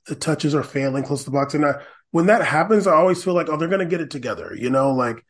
the 0.05 0.15
touches 0.15 0.53
are 0.53 0.63
failing 0.63 1.03
close 1.03 1.23
to 1.23 1.31
the 1.31 1.35
box. 1.35 1.55
And 1.55 1.65
I, 1.65 1.81
when 2.11 2.27
that 2.27 2.45
happens, 2.45 2.85
I 2.85 2.93
always 2.93 3.23
feel 3.23 3.33
like, 3.33 3.49
oh, 3.49 3.57
they're 3.57 3.67
going 3.67 3.79
to 3.79 3.85
get 3.85 4.01
it 4.01 4.11
together. 4.11 4.53
You 4.55 4.69
know, 4.69 4.91
like 4.91 5.25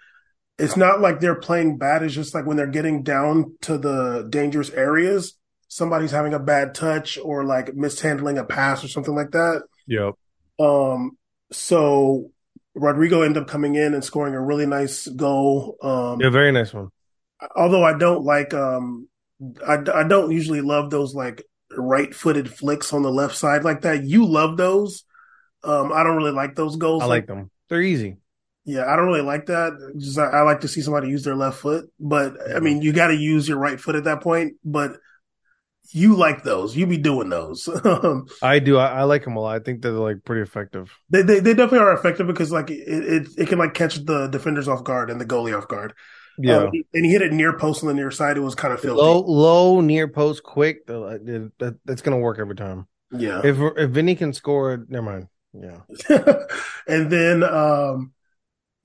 it's 0.59 0.77
not 0.77 1.01
like 1.01 1.19
they're 1.19 1.39
playing 1.39 1.77
bad. 1.77 2.03
It's 2.03 2.13
just 2.13 2.35
like 2.35 2.45
when 2.45 2.57
they're 2.57 2.67
getting 2.67 3.03
down 3.03 3.55
to 3.61 3.77
the 3.77 4.27
dangerous 4.29 4.69
areas, 4.71 5.37
somebody's 5.67 6.11
having 6.11 6.33
a 6.33 6.39
bad 6.39 6.75
touch 6.75 7.17
or 7.17 7.45
like 7.45 7.73
mishandling 7.73 8.37
a 8.37 8.43
pass 8.43 8.83
or 8.83 8.87
something 8.87 9.15
like 9.15 9.31
that. 9.31 9.63
Yep. 9.87 10.13
Um, 10.59 11.17
so 11.51 12.31
Rodrigo 12.75 13.21
ended 13.21 13.43
up 13.43 13.49
coming 13.49 13.75
in 13.75 13.93
and 13.93 14.03
scoring 14.03 14.33
a 14.33 14.41
really 14.41 14.65
nice 14.65 15.07
goal. 15.07 15.77
Um, 15.81 16.19
yeah, 16.19 16.29
very 16.29 16.51
nice 16.51 16.73
one. 16.73 16.89
Although 17.55 17.83
I 17.83 17.97
don't 17.97 18.23
like, 18.23 18.53
um, 18.53 19.07
I, 19.65 19.77
I 19.93 20.03
don't 20.03 20.31
usually 20.31 20.61
love 20.61 20.89
those 20.89 21.15
like 21.15 21.43
right 21.75 22.13
footed 22.13 22.51
flicks 22.51 22.91
on 22.91 23.03
the 23.03 23.11
left 23.11 23.35
side 23.35 23.63
like 23.63 23.81
that. 23.81 24.03
You 24.03 24.25
love 24.25 24.57
those. 24.57 25.05
Um, 25.63 25.91
I 25.93 26.03
don't 26.03 26.17
really 26.17 26.31
like 26.31 26.55
those 26.55 26.75
goals. 26.75 27.03
I 27.03 27.05
like, 27.05 27.21
like 27.21 27.27
them. 27.27 27.51
They're 27.69 27.81
easy. 27.81 28.17
Yeah, 28.69 28.85
I 28.85 28.95
don't 28.95 29.07
really 29.07 29.21
like 29.21 29.47
that. 29.47 29.93
Just 29.97 30.19
I, 30.19 30.25
I, 30.25 30.41
like 30.41 30.61
to 30.61 30.67
see 30.67 30.81
somebody 30.81 31.09
use 31.09 31.23
their 31.23 31.35
left 31.35 31.57
foot, 31.57 31.91
but 31.99 32.35
I 32.55 32.59
mean, 32.59 32.83
you 32.83 32.93
got 32.93 33.07
to 33.07 33.15
use 33.15 33.47
your 33.47 33.57
right 33.57 33.79
foot 33.79 33.95
at 33.95 34.03
that 34.03 34.21
point. 34.21 34.53
But 34.63 34.97
you 35.91 36.15
like 36.15 36.43
those. 36.43 36.77
You 36.77 36.85
be 36.85 36.97
doing 36.97 37.29
those. 37.29 37.67
Um, 37.89 38.27
I 38.43 38.59
do. 38.59 38.77
I, 38.77 38.99
I, 38.99 39.03
like 39.03 39.23
them 39.23 39.35
a 39.35 39.39
lot. 39.39 39.55
I 39.55 39.63
think 39.63 39.81
they're 39.81 39.91
like 39.91 40.23
pretty 40.23 40.41
effective. 40.41 40.91
They 41.09 41.23
they, 41.23 41.39
they 41.39 41.53
definitely 41.55 41.79
are 41.79 41.93
effective 41.93 42.27
because 42.27 42.51
like 42.51 42.69
it, 42.69 42.77
it, 42.77 43.27
it 43.37 43.47
can 43.47 43.57
like 43.57 43.73
catch 43.73 43.95
the 43.95 44.27
defenders 44.27 44.67
off 44.67 44.83
guard 44.83 45.09
and 45.09 45.19
the 45.19 45.25
goalie 45.25 45.57
off 45.57 45.67
guard. 45.67 45.93
Yeah, 46.37 46.57
um, 46.57 46.71
and 46.93 47.05
he 47.05 47.11
hit 47.11 47.23
it 47.23 47.33
near 47.33 47.57
post 47.57 47.83
on 47.83 47.87
the 47.87 47.95
near 47.95 48.11
side. 48.11 48.37
It 48.37 48.41
was 48.41 48.53
kind 48.53 48.73
of 48.73 48.79
filthy. 48.79 49.01
Low 49.01 49.19
low 49.21 49.81
near 49.81 50.07
post 50.07 50.43
quick. 50.43 50.85
That, 50.85 51.51
that, 51.57 51.79
that's 51.85 52.01
gonna 52.01 52.19
work 52.19 52.37
every 52.37 52.55
time. 52.55 52.87
Yeah. 53.11 53.41
If 53.43 53.57
if 53.59 53.89
Vinny 53.89 54.15
can 54.15 54.33
score, 54.33 54.85
never 54.87 55.03
mind. 55.03 55.27
Yeah. 55.53 55.79
and 56.87 57.11
then 57.11 57.43
um 57.43 58.13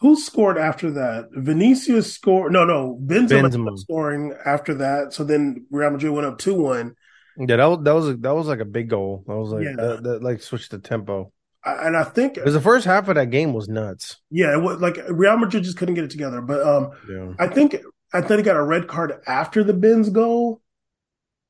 who 0.00 0.20
scored 0.20 0.58
after 0.58 0.90
that? 0.92 1.28
Vinicius 1.32 2.12
scored. 2.12 2.52
No, 2.52 2.64
no, 2.64 2.98
Benzema, 3.02 3.50
Benzema. 3.50 3.78
scoring 3.78 4.34
after 4.44 4.74
that. 4.74 5.12
So 5.12 5.24
then 5.24 5.66
Real 5.70 5.90
Madrid 5.90 6.12
went 6.12 6.26
up 6.26 6.38
two 6.38 6.54
one. 6.54 6.94
Yeah, 7.36 7.56
that 7.56 7.66
was 7.66 7.78
that 7.82 7.94
was 7.94 8.18
that 8.18 8.34
was 8.34 8.46
like 8.46 8.60
a 8.60 8.64
big 8.64 8.88
goal. 8.88 9.24
That 9.26 9.36
was 9.36 9.50
like 9.50 9.64
yeah. 9.64 9.76
that, 9.76 10.02
that 10.02 10.22
like 10.22 10.42
switched 10.42 10.70
the 10.70 10.78
tempo. 10.78 11.32
I, 11.64 11.86
and 11.86 11.96
I 11.96 12.04
think 12.04 12.34
because 12.34 12.54
the 12.54 12.60
first 12.60 12.84
half 12.84 13.08
of 13.08 13.14
that 13.14 13.30
game 13.30 13.52
was 13.52 13.68
nuts. 13.68 14.20
Yeah, 14.30 14.52
it 14.52 14.60
was 14.60 14.80
like 14.80 14.98
Real 15.08 15.36
Madrid 15.36 15.64
just 15.64 15.76
couldn't 15.76 15.94
get 15.94 16.04
it 16.04 16.10
together. 16.10 16.40
But 16.40 16.62
um, 16.66 16.90
yeah. 17.08 17.32
I 17.38 17.48
think 17.48 17.76
I 18.12 18.20
think 18.20 18.38
he 18.38 18.42
got 18.44 18.56
a 18.56 18.62
red 18.62 18.86
card 18.86 19.14
after 19.26 19.64
the 19.64 19.74
Benz 19.74 20.10
goal. 20.10 20.60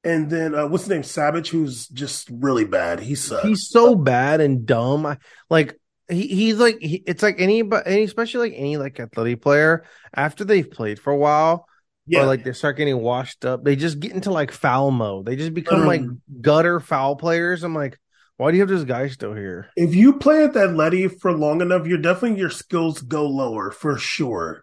And 0.04 0.28
then 0.28 0.54
uh, 0.54 0.66
what's 0.68 0.84
the 0.84 0.94
name? 0.94 1.02
Savage, 1.02 1.48
who's 1.48 1.88
just 1.88 2.28
really 2.30 2.64
bad. 2.64 3.00
He 3.00 3.14
sucks. 3.14 3.46
He's 3.46 3.68
so 3.68 3.94
bad 3.94 4.40
and 4.40 4.66
dumb. 4.66 5.06
I, 5.06 5.18
like 5.48 5.78
he, 6.08 6.26
he's 6.26 6.58
like 6.58 6.78
he, 6.80 7.02
it's 7.06 7.22
like 7.22 7.36
any 7.38 7.62
but 7.62 7.86
any 7.86 8.02
especially 8.02 8.50
like 8.50 8.58
any 8.58 8.76
like 8.76 9.00
athletic 9.00 9.40
player 9.40 9.84
after 10.14 10.44
they've 10.44 10.70
played 10.70 10.98
for 10.98 11.12
a 11.12 11.16
while 11.16 11.66
yeah. 12.06 12.22
or 12.22 12.26
like 12.26 12.44
they 12.44 12.52
start 12.52 12.76
getting 12.76 13.00
washed 13.00 13.44
up 13.44 13.64
they 13.64 13.76
just 13.76 14.00
get 14.00 14.12
into 14.12 14.30
like 14.30 14.50
foul 14.50 14.90
mode 14.90 15.26
they 15.26 15.36
just 15.36 15.54
become 15.54 15.82
um, 15.82 15.86
like 15.86 16.02
gutter 16.40 16.80
foul 16.80 17.16
players 17.16 17.62
i'm 17.62 17.74
like 17.74 17.98
why 18.36 18.50
do 18.50 18.56
you 18.56 18.62
have 18.62 18.68
this 18.68 18.84
guy 18.84 19.08
still 19.08 19.34
here 19.34 19.68
if 19.76 19.94
you 19.94 20.18
play 20.18 20.44
at 20.44 20.52
that 20.54 20.74
letty 20.74 21.08
for 21.08 21.32
long 21.32 21.60
enough 21.60 21.86
you're 21.86 21.98
definitely 21.98 22.38
your 22.38 22.50
skills 22.50 23.00
go 23.00 23.26
lower 23.26 23.70
for 23.70 23.96
sure 23.96 24.62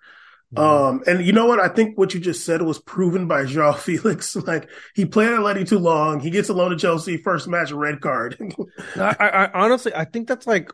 um, 0.57 1.01
and 1.07 1.25
you 1.25 1.31
know 1.31 1.45
what? 1.45 1.59
I 1.59 1.69
think 1.69 1.97
what 1.97 2.13
you 2.13 2.19
just 2.19 2.45
said 2.45 2.61
was 2.61 2.79
proven 2.79 3.27
by 3.27 3.45
Joao 3.47 3.71
Felix. 3.73 4.35
like 4.35 4.69
he 4.93 5.05
played 5.05 5.31
at 5.31 5.41
Letty 5.41 5.63
too 5.63 5.79
long. 5.79 6.19
He 6.19 6.29
gets 6.29 6.49
a 6.49 6.53
loan 6.53 6.71
to 6.71 6.77
Chelsea, 6.77 7.17
first 7.17 7.47
match, 7.47 7.71
red 7.71 8.01
card. 8.01 8.37
I, 8.95 9.15
I, 9.19 9.51
honestly, 9.53 9.93
I 9.95 10.05
think 10.05 10.27
that's 10.27 10.45
like 10.45 10.69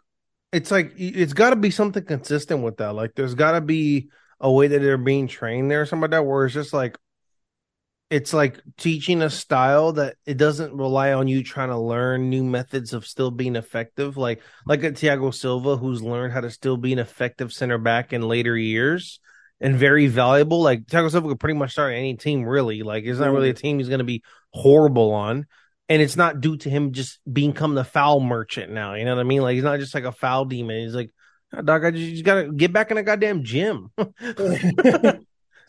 it's 0.57 0.71
like 0.71 0.93
it's 0.97 1.33
got 1.33 1.51
to 1.51 1.55
be 1.55 1.69
something 1.69 2.03
consistent 2.03 2.63
with 2.63 2.77
that. 2.77 2.95
Like 2.95 3.13
there's 3.13 3.35
got 3.35 3.51
to 3.51 3.61
be 3.61 4.09
a 4.39 4.51
way 4.51 4.67
that 4.67 4.79
they're 4.79 4.97
being 4.97 5.27
trained 5.27 5.69
there, 5.69 5.81
or 5.81 5.85
something 5.85 6.01
like 6.01 6.11
that, 6.11 6.25
where 6.25 6.45
it's 6.45 6.53
just 6.55 6.73
like 6.73 6.97
it's 8.09 8.33
like 8.33 8.59
teaching 8.75 9.21
a 9.21 9.29
style 9.29 9.93
that 9.93 10.15
it 10.25 10.37
doesn't 10.37 10.73
rely 10.73 11.13
on 11.13 11.27
you 11.27 11.43
trying 11.43 11.69
to 11.69 11.77
learn 11.77 12.31
new 12.31 12.43
methods 12.43 12.93
of 12.93 13.05
still 13.05 13.29
being 13.29 13.55
effective. 13.55 14.17
Like 14.17 14.41
like 14.65 14.83
a 14.83 14.91
Thiago 14.91 15.31
Silva 15.31 15.77
who's 15.77 16.01
learned 16.01 16.33
how 16.33 16.41
to 16.41 16.49
still 16.49 16.77
be 16.77 16.91
an 16.91 16.99
effective 16.99 17.53
center 17.53 17.77
back 17.77 18.11
in 18.11 18.23
later 18.23 18.57
years 18.57 19.19
and 19.61 19.75
very 19.75 20.07
valuable. 20.07 20.63
Like 20.63 20.85
Thiago 20.85 21.11
Silva 21.11 21.27
could 21.27 21.39
pretty 21.39 21.59
much 21.59 21.73
start 21.73 21.93
any 21.93 22.15
team 22.15 22.45
really. 22.45 22.81
Like 22.81 23.03
it's 23.03 23.19
not 23.19 23.31
really 23.31 23.49
mm-hmm. 23.49 23.57
a 23.57 23.61
team 23.61 23.77
he's 23.77 23.89
going 23.89 23.99
to 23.99 24.05
be 24.05 24.23
horrible 24.53 25.11
on 25.11 25.45
and 25.89 26.01
it's 26.01 26.15
not 26.15 26.41
due 26.41 26.57
to 26.57 26.69
him 26.69 26.91
just 26.91 27.19
become 27.31 27.75
the 27.75 27.83
foul 27.83 28.19
merchant 28.19 28.71
now. 28.71 28.93
You 28.93 29.05
know 29.05 29.15
what 29.15 29.21
I 29.21 29.23
mean? 29.23 29.41
Like 29.41 29.55
he's 29.55 29.63
not 29.63 29.79
just 29.79 29.93
like 29.93 30.03
a 30.03 30.11
foul 30.11 30.45
demon. 30.45 30.81
He's 30.83 30.95
like, 30.95 31.11
oh, 31.53 31.61
dog, 31.61 31.85
I 31.85 31.91
just, 31.91 32.11
just 32.11 32.23
gotta 32.25 32.51
get 32.51 32.73
back 32.73 32.91
in 32.91 32.97
a 32.97 33.03
goddamn 33.03 33.43
gym. 33.43 33.91
um, 33.97 34.07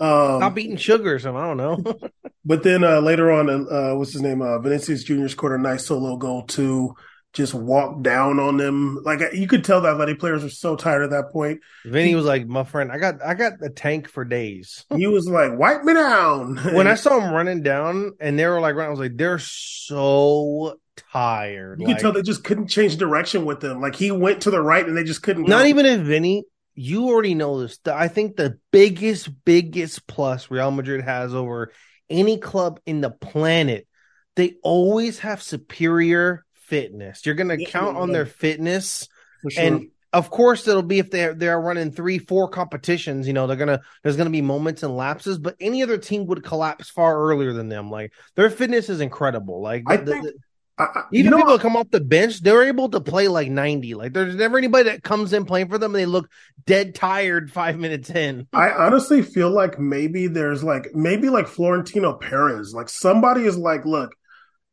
Stop 0.01 0.59
eating 0.59 0.77
sugar 0.77 1.15
or 1.15 1.19
something. 1.19 1.43
I 1.43 1.47
don't 1.47 1.57
know. 1.57 2.01
but 2.45 2.63
then 2.63 2.85
uh, 2.85 3.01
later 3.01 3.31
on, 3.31 3.49
uh, 3.49 3.95
what's 3.95 4.13
his 4.13 4.23
name? 4.23 4.43
Uh, 4.43 4.59
Vinicius 4.59 5.05
Jr. 5.05 5.29
scored 5.29 5.59
a 5.59 5.63
nice 5.63 5.87
solo 5.87 6.17
goal 6.17 6.43
too 6.43 6.95
just 7.39 7.55
walk 7.55 8.03
down 8.03 8.41
on 8.41 8.57
them. 8.57 9.01
Like 9.05 9.21
you 9.33 9.47
could 9.47 9.65
tell 9.65 9.81
that 9.83 9.97
Letty 9.97 10.15
players 10.15 10.43
were 10.43 10.51
so 10.51 10.75
tired 10.75 11.05
at 11.05 11.11
that 11.11 11.31
point. 11.31 11.61
Vinny 11.85 12.15
was 12.17 12.25
like, 12.25 12.47
"My 12.47 12.65
friend, 12.65 12.91
I 12.91 12.99
got 12.99 13.23
I 13.25 13.35
got 13.35 13.61
the 13.61 13.71
tank 13.71 14.09
for 14.09 14.25
days." 14.25 14.85
he 14.97 15.07
was 15.07 15.29
like, 15.29 15.57
"Wipe 15.57 15.85
me 15.85 15.95
down." 15.95 16.57
when 16.75 16.89
I 16.89 16.97
saw 16.97 17.21
him 17.21 17.33
running 17.33 17.63
down, 17.63 18.13
and 18.21 18.37
they 18.39 18.47
were 18.47 18.61
like, 18.61 18.77
"I 18.77 18.89
was 18.89 18.99
like, 18.99 19.17
they're 19.17 19.39
so 19.39 20.79
tired." 21.13 21.81
You 21.81 21.87
like, 21.87 21.97
could 21.97 22.03
tell 22.03 22.13
they 22.13 22.23
just 22.23 22.43
couldn't 22.43 22.67
change 22.67 22.97
direction 22.97 23.45
with 23.45 23.61
them. 23.61 23.81
Like 23.81 23.95
he 23.95 24.11
went 24.11 24.43
to 24.43 24.51
the 24.51 24.61
right, 24.61 24.87
and 24.87 24.97
they 24.97 25.05
just 25.05 25.23
couldn't. 25.23 25.49
Not 25.49 25.63
go. 25.63 25.69
even 25.69 25.87
if 25.87 26.01
Vinny. 26.01 26.45
You 26.81 27.09
already 27.09 27.35
know 27.35 27.61
this. 27.61 27.81
I 27.87 28.07
think 28.07 28.37
the 28.37 28.57
biggest, 28.71 29.29
biggest 29.45 30.07
plus 30.07 30.49
Real 30.49 30.71
Madrid 30.71 31.03
has 31.03 31.35
over 31.35 31.73
any 32.09 32.39
club 32.39 32.79
in 32.87 33.01
the 33.01 33.11
planet, 33.11 33.89
they 34.37 34.55
always 34.63 35.19
have 35.19 35.43
superior 35.43 36.45
fitness. 36.69 37.25
You're 37.27 37.35
going 37.35 37.49
to 37.49 37.61
yeah, 37.61 37.69
count 37.69 37.97
yeah, 37.97 38.03
on 38.03 38.13
their 38.13 38.27
fitness, 38.27 39.09
sure. 39.49 39.65
and 39.65 39.91
of 40.13 40.31
course 40.31 40.67
it'll 40.67 40.83
be 40.83 40.99
if 40.99 41.11
they're 41.11 41.35
they're 41.35 41.61
running 41.61 41.93
three, 41.93 42.19
four 42.19 42.49
competitions. 42.49 43.27
You 43.27 43.33
know, 43.33 43.47
they're 43.47 43.57
gonna 43.57 43.81
there's 44.03 44.17
gonna 44.17 44.31
be 44.31 44.43
moments 44.43 44.83
and 44.83 44.97
lapses, 44.97 45.39
but 45.39 45.57
any 45.61 45.83
other 45.83 45.99
team 45.99 46.27
would 46.27 46.43
collapse 46.45 46.89
far 46.89 47.19
earlier 47.19 47.53
than 47.53 47.69
them. 47.69 47.91
Like 47.91 48.13
their 48.35 48.51
fitness 48.51 48.89
is 48.89 49.01
incredible. 49.01 49.61
Like 49.61 49.85
I 49.87 49.97
the, 49.97 50.13
think. 50.13 50.25
The, 50.25 50.33
I, 50.81 51.03
even 51.13 51.35
people 51.35 51.53
that 51.53 51.61
come 51.61 51.77
off 51.77 51.91
the 51.91 52.01
bench, 52.01 52.41
they're 52.41 52.63
able 52.63 52.89
to 52.91 53.01
play 53.01 53.27
like 53.27 53.51
90. 53.51 53.95
Like 53.95 54.13
there's 54.13 54.37
never 54.37 54.59
anybody 54.59 54.85
that 54.85 55.03
comes 55.03 55.33
in 55.33 55.45
playing 55.45 55.69
for 55.69 55.77
them 55.77 55.93
and 55.95 56.01
they 56.01 56.07
look 56.07 56.31
dead 56.67 56.95
tired 56.95 57.51
five 57.51 57.77
minutes 57.77 58.11
in. 58.11 58.47
I 58.53 58.71
honestly 58.71 59.23
feel 59.23 59.51
like 59.51 59.79
maybe 59.79 60.29
there's 60.29 60.63
like 60.63 60.95
maybe 60.95 61.31
like 61.31 61.49
Florentino 61.49 62.15
Perez. 62.15 62.75
Like 62.75 62.89
somebody 62.89 63.45
is 63.45 63.59
like, 63.59 63.85
look, 63.85 64.13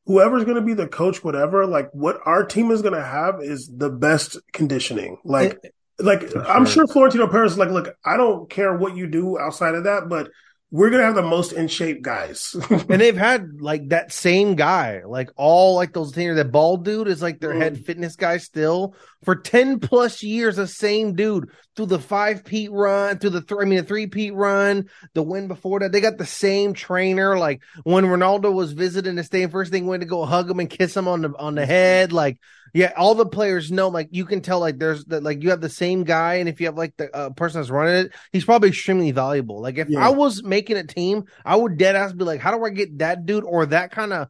whoever's 0.06 0.44
going 0.44 0.56
to 0.56 0.62
be 0.62 0.74
the 0.74 0.88
coach, 0.88 1.24
whatever, 1.24 1.66
like 1.66 1.90
what 1.92 2.20
our 2.26 2.46
team 2.46 2.72
is 2.72 2.82
going 2.82 2.94
to 2.94 3.04
have 3.04 3.42
is 3.42 3.68
the 3.68 3.90
best 3.90 4.38
conditioning. 4.54 5.18
Like, 5.24 5.60
it, 5.64 5.76
like 6.00 6.30
sure. 6.30 6.48
I'm 6.48 6.66
sure 6.66 6.88
Florentino 6.88 7.28
Perez 7.28 7.54
is 7.54 7.58
like, 7.58 7.70
look, 7.70 7.96
I 8.06 8.18
don't 8.18 8.50
care 8.50 8.76
what 8.76 8.96
you 8.96 9.08
do 9.08 9.40
outside 9.40 9.76
of 9.76 9.86
that, 9.86 10.10
but 10.10 10.30
we're 10.72 10.90
gonna 10.90 11.04
have 11.04 11.16
the 11.16 11.22
most 11.22 11.54
in 11.54 11.68
shape 11.68 12.02
guys. 12.02 12.56
and 12.70 13.00
they've 13.00 13.16
had 13.16 13.62
like 13.62 13.90
that 13.90 14.12
same 14.12 14.56
guy, 14.56 15.04
like 15.06 15.30
all 15.36 15.76
like 15.76 15.94
those 15.94 16.14
things. 16.14 16.36
That 16.36 16.52
bald 16.52 16.84
dude 16.84 17.08
is 17.08 17.22
like 17.22 17.40
their 17.40 17.54
mm. 17.54 17.62
head 17.62 17.86
fitness 17.86 18.16
guy 18.16 18.38
still 18.38 18.96
for 19.24 19.36
ten 19.36 19.80
plus 19.80 20.24
years. 20.24 20.56
The 20.56 20.68
same 20.68 21.16
dude 21.16 21.50
through 21.76 21.86
the 21.88 22.00
five 22.00 22.44
peat 22.44 22.72
run, 22.72 23.20
through 23.20 23.30
the 23.32 23.42
th- 23.42 23.62
I 23.62 23.66
mean 23.66 23.78
the 23.78 23.86
three 23.86 24.08
peat 24.08 24.34
run, 24.34 24.90
the 25.14 25.24
win 25.24 25.48
before 25.48 25.80
that. 25.80 25.92
They 25.92 26.02
got 26.02 26.18
the 26.18 26.26
same 26.26 26.74
trainer. 26.74 27.38
Like 27.38 27.62
when 27.84 28.04
Ronaldo 28.04 28.52
was 28.52 28.74
visiting 28.74 29.16
the 29.16 29.24
stadium, 29.24 29.52
first 29.52 29.72
thing 29.72 29.86
went 29.86 30.02
to 30.02 30.08
go 30.08 30.26
hug 30.26 30.50
him 30.50 30.60
and 30.60 30.70
kiss 30.70 30.98
him 30.98 31.08
on 31.08 31.22
the 31.22 31.34
on 31.38 31.56
the 31.56 31.66
head. 31.66 32.12
Like 32.12 32.40
yeah, 32.76 32.92
all 32.98 33.16
the 33.16 33.26
players 33.26 33.72
know. 33.72 33.88
Like 33.88 34.10
you 34.12 34.26
can 34.26 34.42
tell, 34.42 34.60
like 34.60 34.78
there's 34.78 35.06
that, 35.06 35.24
like 35.24 35.42
you 35.42 35.52
have 35.52 35.62
the 35.62 35.70
same 35.70 36.04
guy, 36.04 36.36
and 36.36 36.50
if 36.50 36.60
you 36.60 36.66
have 36.66 36.76
like 36.76 36.94
the 36.98 37.10
uh, 37.16 37.30
person 37.30 37.62
that's 37.62 37.70
running 37.70 38.06
it, 38.06 38.12
he's 38.34 38.44
probably 38.44 38.68
extremely 38.68 39.12
valuable. 39.12 39.62
Like 39.62 39.78
if 39.78 39.88
yeah. 39.88 40.06
I 40.06 40.10
was 40.10 40.44
making 40.44 40.76
a 40.76 40.84
team, 40.84 41.24
I 41.46 41.56
would 41.56 41.78
dead 41.78 41.96
ass 41.96 42.12
be 42.12 42.26
like, 42.26 42.42
how 42.42 42.56
do 42.56 42.66
I 42.66 42.72
get 42.72 42.98
that 42.98 43.26
dude 43.26 43.46
or 43.46 43.66
that 43.68 43.92
kind 43.92 44.12
of 44.12 44.28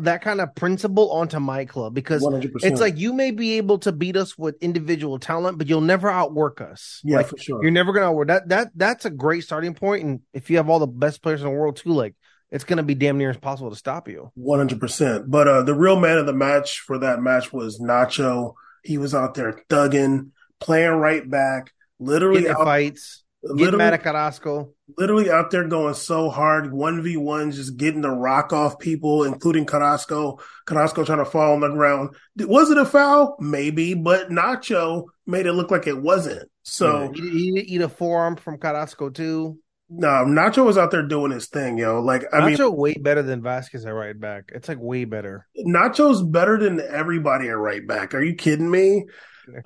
that 0.00 0.20
kind 0.20 0.42
of 0.42 0.54
principle 0.54 1.10
onto 1.10 1.40
my 1.40 1.64
club 1.64 1.94
because 1.94 2.22
100%. 2.22 2.50
it's 2.62 2.80
like 2.80 2.98
you 2.98 3.14
may 3.14 3.30
be 3.30 3.54
able 3.54 3.78
to 3.78 3.92
beat 3.92 4.14
us 4.14 4.36
with 4.36 4.56
individual 4.60 5.18
talent, 5.18 5.56
but 5.56 5.66
you'll 5.66 5.80
never 5.80 6.10
outwork 6.10 6.60
us. 6.60 7.00
Yeah, 7.02 7.16
like, 7.16 7.28
for 7.28 7.38
sure. 7.38 7.62
You're 7.62 7.72
never 7.72 7.94
gonna 7.94 8.06
outwork 8.06 8.28
that. 8.28 8.46
That 8.50 8.72
that's 8.74 9.06
a 9.06 9.10
great 9.10 9.42
starting 9.42 9.72
point, 9.72 10.04
and 10.04 10.20
if 10.34 10.50
you 10.50 10.58
have 10.58 10.68
all 10.68 10.80
the 10.80 10.86
best 10.86 11.22
players 11.22 11.40
in 11.40 11.48
the 11.48 11.54
world 11.54 11.76
too, 11.76 11.92
like 11.94 12.14
it's 12.54 12.62
going 12.62 12.76
to 12.76 12.84
be 12.84 12.94
damn 12.94 13.18
near 13.18 13.30
impossible 13.30 13.70
to 13.70 13.76
stop 13.76 14.08
you. 14.08 14.30
100%. 14.38 15.24
But 15.26 15.48
uh, 15.48 15.62
the 15.62 15.74
real 15.74 15.98
man 15.98 16.18
of 16.18 16.26
the 16.26 16.32
match 16.32 16.78
for 16.86 16.98
that 16.98 17.20
match 17.20 17.52
was 17.52 17.80
Nacho. 17.80 18.54
He 18.84 18.96
was 18.96 19.12
out 19.12 19.34
there 19.34 19.60
thugging, 19.68 20.30
playing 20.60 20.92
right 20.92 21.28
back, 21.28 21.72
literally 21.98 22.48
out, 22.48 22.58
fights, 22.58 23.24
getting 23.56 23.76
mad 23.76 23.94
at 23.94 24.04
Carrasco. 24.04 24.70
Literally 24.96 25.32
out 25.32 25.50
there 25.50 25.66
going 25.66 25.94
so 25.94 26.30
hard, 26.30 26.70
1v1, 26.70 27.54
just 27.54 27.76
getting 27.76 28.02
the 28.02 28.10
rock 28.10 28.52
off 28.52 28.78
people, 28.78 29.24
including 29.24 29.66
Carrasco. 29.66 30.38
Carrasco 30.64 31.04
trying 31.04 31.18
to 31.18 31.24
fall 31.24 31.54
on 31.54 31.60
the 31.60 31.70
ground. 31.70 32.14
Was 32.38 32.70
it 32.70 32.78
a 32.78 32.84
foul? 32.84 33.36
Maybe, 33.40 33.94
but 33.94 34.30
Nacho 34.30 35.06
made 35.26 35.46
it 35.46 35.54
look 35.54 35.72
like 35.72 35.88
it 35.88 36.00
wasn't. 36.00 36.48
So 36.62 37.12
yeah, 37.14 37.22
he, 37.22 37.30
he 37.30 37.60
eat 37.74 37.80
a 37.80 37.88
forearm 37.88 38.36
from 38.36 38.58
Carrasco 38.58 39.10
too. 39.10 39.58
No, 39.96 40.24
Nacho 40.26 40.64
was 40.64 40.76
out 40.76 40.90
there 40.90 41.06
doing 41.06 41.30
his 41.30 41.46
thing, 41.46 41.78
yo. 41.78 42.00
Like 42.00 42.24
I 42.32 42.40
Nacho 42.40 42.70
mean, 42.70 42.76
way 42.76 42.94
better 42.94 43.22
than 43.22 43.42
Vasquez 43.42 43.86
at 43.86 43.90
right 43.90 44.18
back. 44.18 44.50
It's 44.52 44.68
like 44.68 44.78
way 44.80 45.04
better. 45.04 45.46
Nacho's 45.56 46.22
better 46.22 46.58
than 46.58 46.80
everybody 46.80 47.48
at 47.48 47.56
right 47.56 47.86
back. 47.86 48.14
Are 48.14 48.22
you 48.22 48.34
kidding 48.34 48.70
me? 48.70 49.06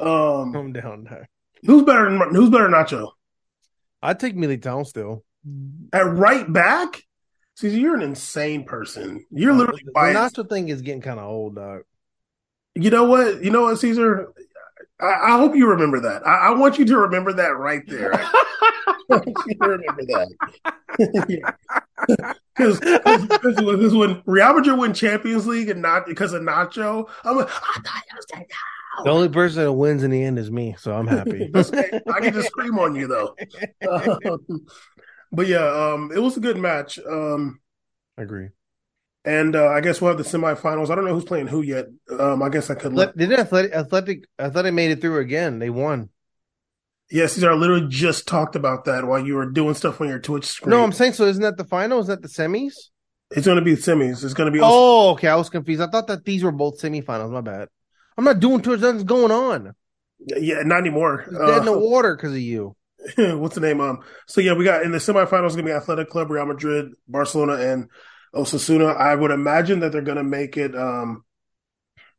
Um, 0.00 0.52
Calm 0.52 0.72
down. 0.72 1.06
Who's 1.64 1.84
better 1.84 2.10
than 2.10 2.34
Who's 2.34 2.50
better 2.50 2.64
than 2.64 2.72
Nacho? 2.72 3.12
I'd 4.02 4.18
take 4.18 4.34
Militao 4.34 4.84
still 4.84 5.22
at 5.92 6.00
right 6.00 6.52
back. 6.52 7.00
See, 7.54 7.68
you're 7.78 7.94
an 7.94 8.02
insane 8.02 8.64
person. 8.64 9.24
You're 9.30 9.52
literally 9.52 9.82
the, 9.84 9.92
biased. 9.92 10.34
The 10.34 10.42
Nacho 10.42 10.48
thing 10.48 10.68
is 10.68 10.82
getting 10.82 11.00
kind 11.00 11.20
of 11.20 11.26
old, 11.26 11.54
dog. 11.54 11.82
You 12.74 12.90
know 12.90 13.04
what? 13.04 13.42
You 13.44 13.52
know 13.52 13.62
what, 13.62 13.78
Caesar? 13.78 14.32
I, 15.00 15.06
I 15.06 15.38
hope 15.38 15.54
you 15.54 15.68
remember 15.68 16.00
that. 16.00 16.26
I, 16.26 16.48
I, 16.48 16.50
want 16.54 16.78
you 16.78 16.84
to 16.86 16.98
remember 16.98 17.32
that 17.34 17.56
right 17.56 17.82
there. 17.86 18.12
remember 19.60 20.04
that. 20.06 20.28
Because 22.58 22.80
this 22.80 23.92
when 23.92 24.22
Real 24.26 24.54
Madrid 24.54 24.78
win 24.78 24.92
Champions 24.92 25.46
League 25.46 25.68
and 25.68 25.80
not 25.80 26.06
because 26.06 26.32
of 26.32 26.42
Nacho, 26.42 27.08
I'm 27.24 27.36
like, 27.36 27.48
I 27.48 27.80
thought 27.80 28.02
you 28.10 28.16
was. 28.16 28.46
The 29.04 29.10
only 29.10 29.28
person 29.28 29.62
that 29.62 29.72
wins 29.72 30.02
in 30.02 30.10
the 30.10 30.22
end 30.22 30.40
is 30.40 30.50
me, 30.50 30.74
so 30.76 30.92
I'm 30.92 31.06
happy. 31.06 31.50
I 31.54 32.20
can 32.20 32.32
just 32.32 32.48
scream 32.48 32.78
on 32.78 32.96
you 32.96 33.06
though. 33.06 33.36
Um, 33.88 34.66
but 35.30 35.46
yeah, 35.46 35.66
um, 35.66 36.10
it 36.12 36.18
was 36.18 36.36
a 36.36 36.40
good 36.40 36.56
match. 36.56 36.98
Um, 36.98 37.60
I 38.16 38.22
agree. 38.22 38.48
And 39.24 39.54
uh, 39.54 39.68
I 39.68 39.80
guess 39.80 40.00
we'll 40.00 40.16
have 40.16 40.18
the 40.18 40.24
semifinals. 40.24 40.90
I 40.90 40.96
don't 40.96 41.04
know 41.04 41.14
who's 41.14 41.24
playing 41.24 41.48
who 41.48 41.62
yet. 41.62 41.86
Um, 42.18 42.42
I 42.42 42.48
guess 42.48 42.70
I 42.70 42.74
could. 42.74 42.92
Look. 42.92 43.14
Didn't 43.14 43.38
Athletic, 43.38 43.72
Athletic 43.72 44.24
Athletic 44.38 44.74
made 44.74 44.90
it 44.90 45.00
through 45.00 45.18
again? 45.18 45.60
They 45.60 45.70
won. 45.70 46.08
Yes, 47.10 47.34
these 47.34 47.44
are 47.44 47.56
literally 47.56 47.86
just 47.88 48.28
talked 48.28 48.54
about 48.54 48.84
that 48.84 49.06
while 49.06 49.24
you 49.24 49.34
were 49.34 49.50
doing 49.50 49.74
stuff 49.74 50.00
on 50.00 50.08
your 50.08 50.18
Twitch 50.18 50.44
screen. 50.44 50.70
No, 50.70 50.82
I'm 50.82 50.92
saying 50.92 51.14
so. 51.14 51.24
Isn't 51.24 51.42
that 51.42 51.56
the 51.56 51.64
final? 51.64 52.00
Is 52.00 52.08
that 52.08 52.20
the 52.20 52.28
semis? 52.28 52.74
It's 53.30 53.46
going 53.46 53.58
to 53.58 53.64
be 53.64 53.76
semis. 53.76 54.24
It's 54.24 54.34
going 54.34 54.52
to 54.52 54.56
be. 54.56 54.60
Oh, 54.62 55.10
okay. 55.10 55.28
I 55.28 55.36
was 55.36 55.48
confused. 55.48 55.80
I 55.80 55.86
thought 55.86 56.06
that 56.08 56.24
these 56.24 56.44
were 56.44 56.52
both 56.52 56.80
semifinals. 56.80 57.30
My 57.30 57.40
bad. 57.40 57.68
I'm 58.16 58.24
not 58.24 58.40
doing 58.40 58.60
Twitch. 58.60 58.80
Nothing's 58.80 59.04
going 59.04 59.30
on. 59.30 59.74
Yeah, 60.18 60.62
not 60.64 60.80
anymore. 60.80 61.20
It's 61.20 61.38
dead 61.38 61.40
uh, 61.40 61.58
in 61.58 61.64
the 61.64 61.74
uh, 61.74 61.78
water 61.78 62.14
because 62.14 62.32
of 62.32 62.40
you. 62.40 62.76
what's 63.16 63.54
the 63.54 63.60
name? 63.62 63.80
Um. 63.80 64.00
So 64.26 64.42
yeah, 64.42 64.52
we 64.52 64.64
got 64.64 64.82
in 64.82 64.92
the 64.92 64.98
semifinals. 64.98 65.50
Going 65.50 65.58
to 65.58 65.62
be 65.62 65.72
Athletic 65.72 66.10
Club, 66.10 66.30
Real 66.30 66.44
Madrid, 66.44 66.92
Barcelona, 67.06 67.54
and 67.54 67.88
Osasuna. 68.34 68.94
I 68.96 69.14
would 69.14 69.30
imagine 69.30 69.80
that 69.80 69.92
they're 69.92 70.02
going 70.02 70.18
to 70.18 70.24
make 70.24 70.58
it 70.58 70.76
um, 70.76 71.24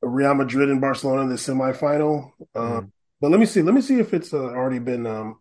Real 0.02 0.34
Madrid 0.34 0.70
and 0.70 0.82
Barcelona 0.82 1.24
in 1.24 1.30
the 1.30 1.36
semifinal. 1.36 2.32
mm. 2.56 2.92
But 3.22 3.32
let 3.32 3.40
me 3.40 3.46
see. 3.46 3.62
Let 3.62 3.76
me 3.76 3.82
see 3.82 4.00
if 4.00 4.14
it's 4.14 4.34
uh, 4.34 4.38
already 4.38 4.80
been 4.80 5.06
um, 5.06 5.40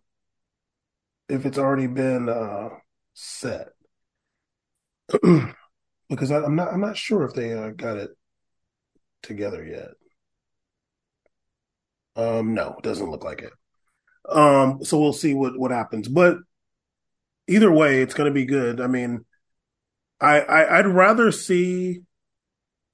if 1.29 1.45
it's 1.45 1.57
already 1.57 1.87
been 1.87 2.27
uh, 2.27 2.69
set 3.13 3.69
because 6.09 6.31
I, 6.31 6.43
am 6.43 6.55
not 6.55 6.73
I'm 6.73 6.81
not 6.81 6.97
sure 6.97 7.23
if 7.23 7.33
they 7.33 7.53
uh, 7.53 7.69
got 7.69 7.97
it 7.97 8.11
together 9.21 9.63
yet. 9.63 9.89
Um, 12.15 12.53
no, 12.53 12.75
it 12.77 12.83
doesn't 12.83 13.09
look 13.09 13.23
like 13.23 13.41
it. 13.41 13.53
Um, 14.27 14.83
so 14.83 14.99
we'll 14.99 15.13
see 15.13 15.33
what 15.33 15.57
what 15.57 15.71
happens. 15.71 16.07
But 16.07 16.37
either 17.47 17.71
way, 17.71 18.01
it's 18.01 18.13
going 18.13 18.29
to 18.29 18.33
be 18.33 18.45
good. 18.45 18.81
I 18.81 18.87
mean, 18.87 19.25
I, 20.19 20.41
I 20.41 20.79
I'd 20.79 20.87
rather 20.87 21.31
see 21.31 22.01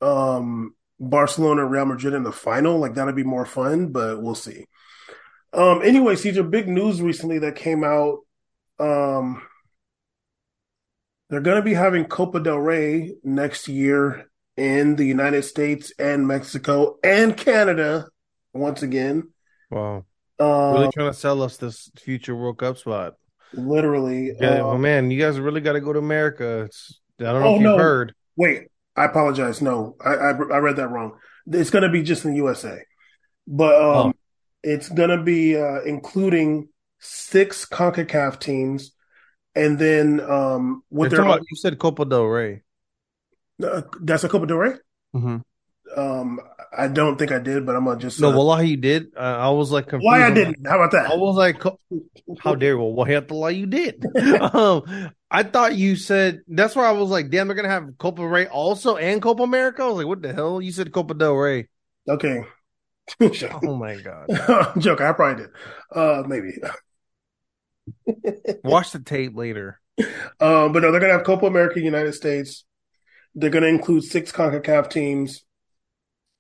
um 0.01 0.75
Barcelona 0.99 1.65
Real 1.65 1.85
Madrid 1.85 2.13
in 2.13 2.23
the 2.23 2.31
final. 2.31 2.77
Like 2.77 2.95
that'd 2.95 3.15
be 3.15 3.23
more 3.23 3.45
fun, 3.45 3.87
but 3.91 4.21
we'll 4.21 4.35
see. 4.35 4.65
Um, 5.53 5.81
anyways, 5.81 6.21
these 6.21 6.39
big 6.41 6.67
news 6.67 7.01
recently 7.01 7.39
that 7.39 7.55
came 7.55 7.83
out. 7.83 8.19
Um, 8.79 9.41
they're 11.29 11.41
going 11.41 11.57
to 11.57 11.63
be 11.63 11.73
having 11.73 12.05
Copa 12.05 12.39
del 12.39 12.57
Rey 12.57 13.15
next 13.23 13.67
year 13.67 14.29
in 14.57 14.95
the 14.95 15.05
United 15.05 15.43
States 15.43 15.91
and 15.97 16.27
Mexico 16.27 16.97
and 17.03 17.35
Canada 17.35 18.07
once 18.53 18.83
again. 18.83 19.31
Wow. 19.71 20.05
Um, 20.39 20.73
really 20.73 20.91
trying 20.93 21.11
to 21.11 21.17
sell 21.17 21.41
us 21.41 21.57
this 21.57 21.89
future 21.97 22.35
World 22.35 22.57
Cup 22.57 22.77
spot. 22.77 23.15
Literally. 23.53 24.33
Yeah, 24.39 24.59
um, 24.59 24.65
oh 24.65 24.77
man, 24.77 25.09
you 25.09 25.19
guys 25.19 25.39
really 25.39 25.61
got 25.61 25.73
to 25.73 25.81
go 25.81 25.93
to 25.93 25.99
America. 25.99 26.63
It's, 26.65 26.99
I 27.19 27.23
don't 27.23 27.41
know 27.41 27.47
oh, 27.47 27.55
if 27.55 27.61
you've 27.61 27.71
no. 27.71 27.77
heard. 27.77 28.13
Wait, 28.35 28.67
I 28.95 29.05
apologize. 29.05 29.61
No, 29.61 29.95
I, 30.03 30.13
I, 30.13 30.29
I 30.31 30.57
read 30.57 30.77
that 30.77 30.89
wrong. 30.89 31.17
It's 31.47 31.69
going 31.69 31.83
to 31.83 31.89
be 31.89 32.03
just 32.03 32.25
in 32.25 32.31
the 32.31 32.37
USA. 32.37 32.79
But 33.47 33.75
um, 33.75 34.07
oh. 34.07 34.13
It's 34.65 34.89
going 34.89 35.11
to 35.11 35.21
be 35.21 35.55
uh, 35.55 35.81
including 35.85 36.69
six 36.99 37.67
CONCACAF 37.67 38.39
teams. 38.39 38.93
And 39.53 39.77
then 39.77 40.19
um, 40.19 40.83
what 40.89 41.11
they're 41.11 41.21
about, 41.21 41.41
you 41.47 41.55
said 41.55 41.77
Copa 41.77 42.03
del 42.03 42.25
Rey. 42.25 42.63
Uh, 43.63 43.83
that's 44.01 44.23
a 44.23 44.29
Copa 44.29 44.47
del 44.47 44.57
Rey? 44.57 44.73
Mm-hmm. 45.15 45.99
Um, 45.99 46.39
I 46.77 46.87
don't 46.87 47.17
think 47.17 47.31
I 47.31 47.39
did, 47.39 47.65
but 47.65 47.75
I'm 47.75 47.85
gonna 47.85 47.99
just 47.99 48.19
no. 48.19 48.29
Uh, 48.29 48.35
wallahi, 48.35 48.69
you 48.69 48.77
did. 48.77 49.07
Uh, 49.15 49.19
I 49.19 49.49
was 49.49 49.71
like, 49.71 49.87
confused. 49.87 50.05
why 50.05 50.25
I 50.25 50.31
didn't? 50.31 50.67
How 50.67 50.75
about 50.75 50.91
that? 50.91 51.11
I 51.11 51.15
was 51.15 51.35
like, 51.35 51.61
how 52.39 52.55
dare? 52.55 52.77
Well, 52.77 52.91
why 52.91 53.11
have 53.11 53.27
to 53.27 53.35
lie? 53.35 53.51
You 53.51 53.65
did. 53.65 54.05
um, 54.53 55.11
I 55.31 55.43
thought 55.43 55.75
you 55.75 55.95
said 55.95 56.41
that's 56.47 56.75
why 56.75 56.85
I 56.85 56.91
was 56.91 57.09
like, 57.09 57.29
damn, 57.29 57.47
they're 57.47 57.55
gonna 57.55 57.69
have 57.69 57.97
Copa 57.97 58.27
Rey 58.27 58.47
also 58.47 58.97
and 58.97 59.21
Copa 59.21 59.43
America. 59.43 59.83
I 59.83 59.87
was 59.87 59.97
like, 59.97 60.07
what 60.07 60.21
the 60.21 60.33
hell? 60.33 60.61
You 60.61 60.71
said 60.71 60.91
Copa 60.91 61.13
del 61.13 61.33
Rey. 61.35 61.67
Okay, 62.07 62.43
oh 63.21 63.75
my 63.75 63.95
god! 63.95 64.27
Joke. 64.79 65.01
I 65.01 65.13
probably 65.13 65.43
did. 65.43 65.51
Uh, 65.91 66.23
maybe. 66.27 66.53
Watch 68.63 68.91
the 68.91 68.99
tape 68.99 69.35
later. 69.35 69.79
Um, 70.39 70.73
but 70.73 70.81
no, 70.81 70.91
they're 70.91 70.99
gonna 70.99 71.13
have 71.13 71.23
Copa 71.23 71.45
America, 71.45 71.79
United 71.79 72.13
States. 72.13 72.65
They're 73.33 73.49
gonna 73.49 73.67
include 73.67 74.03
six 74.03 74.31
Concacaf 74.31 74.89
teams, 74.89 75.43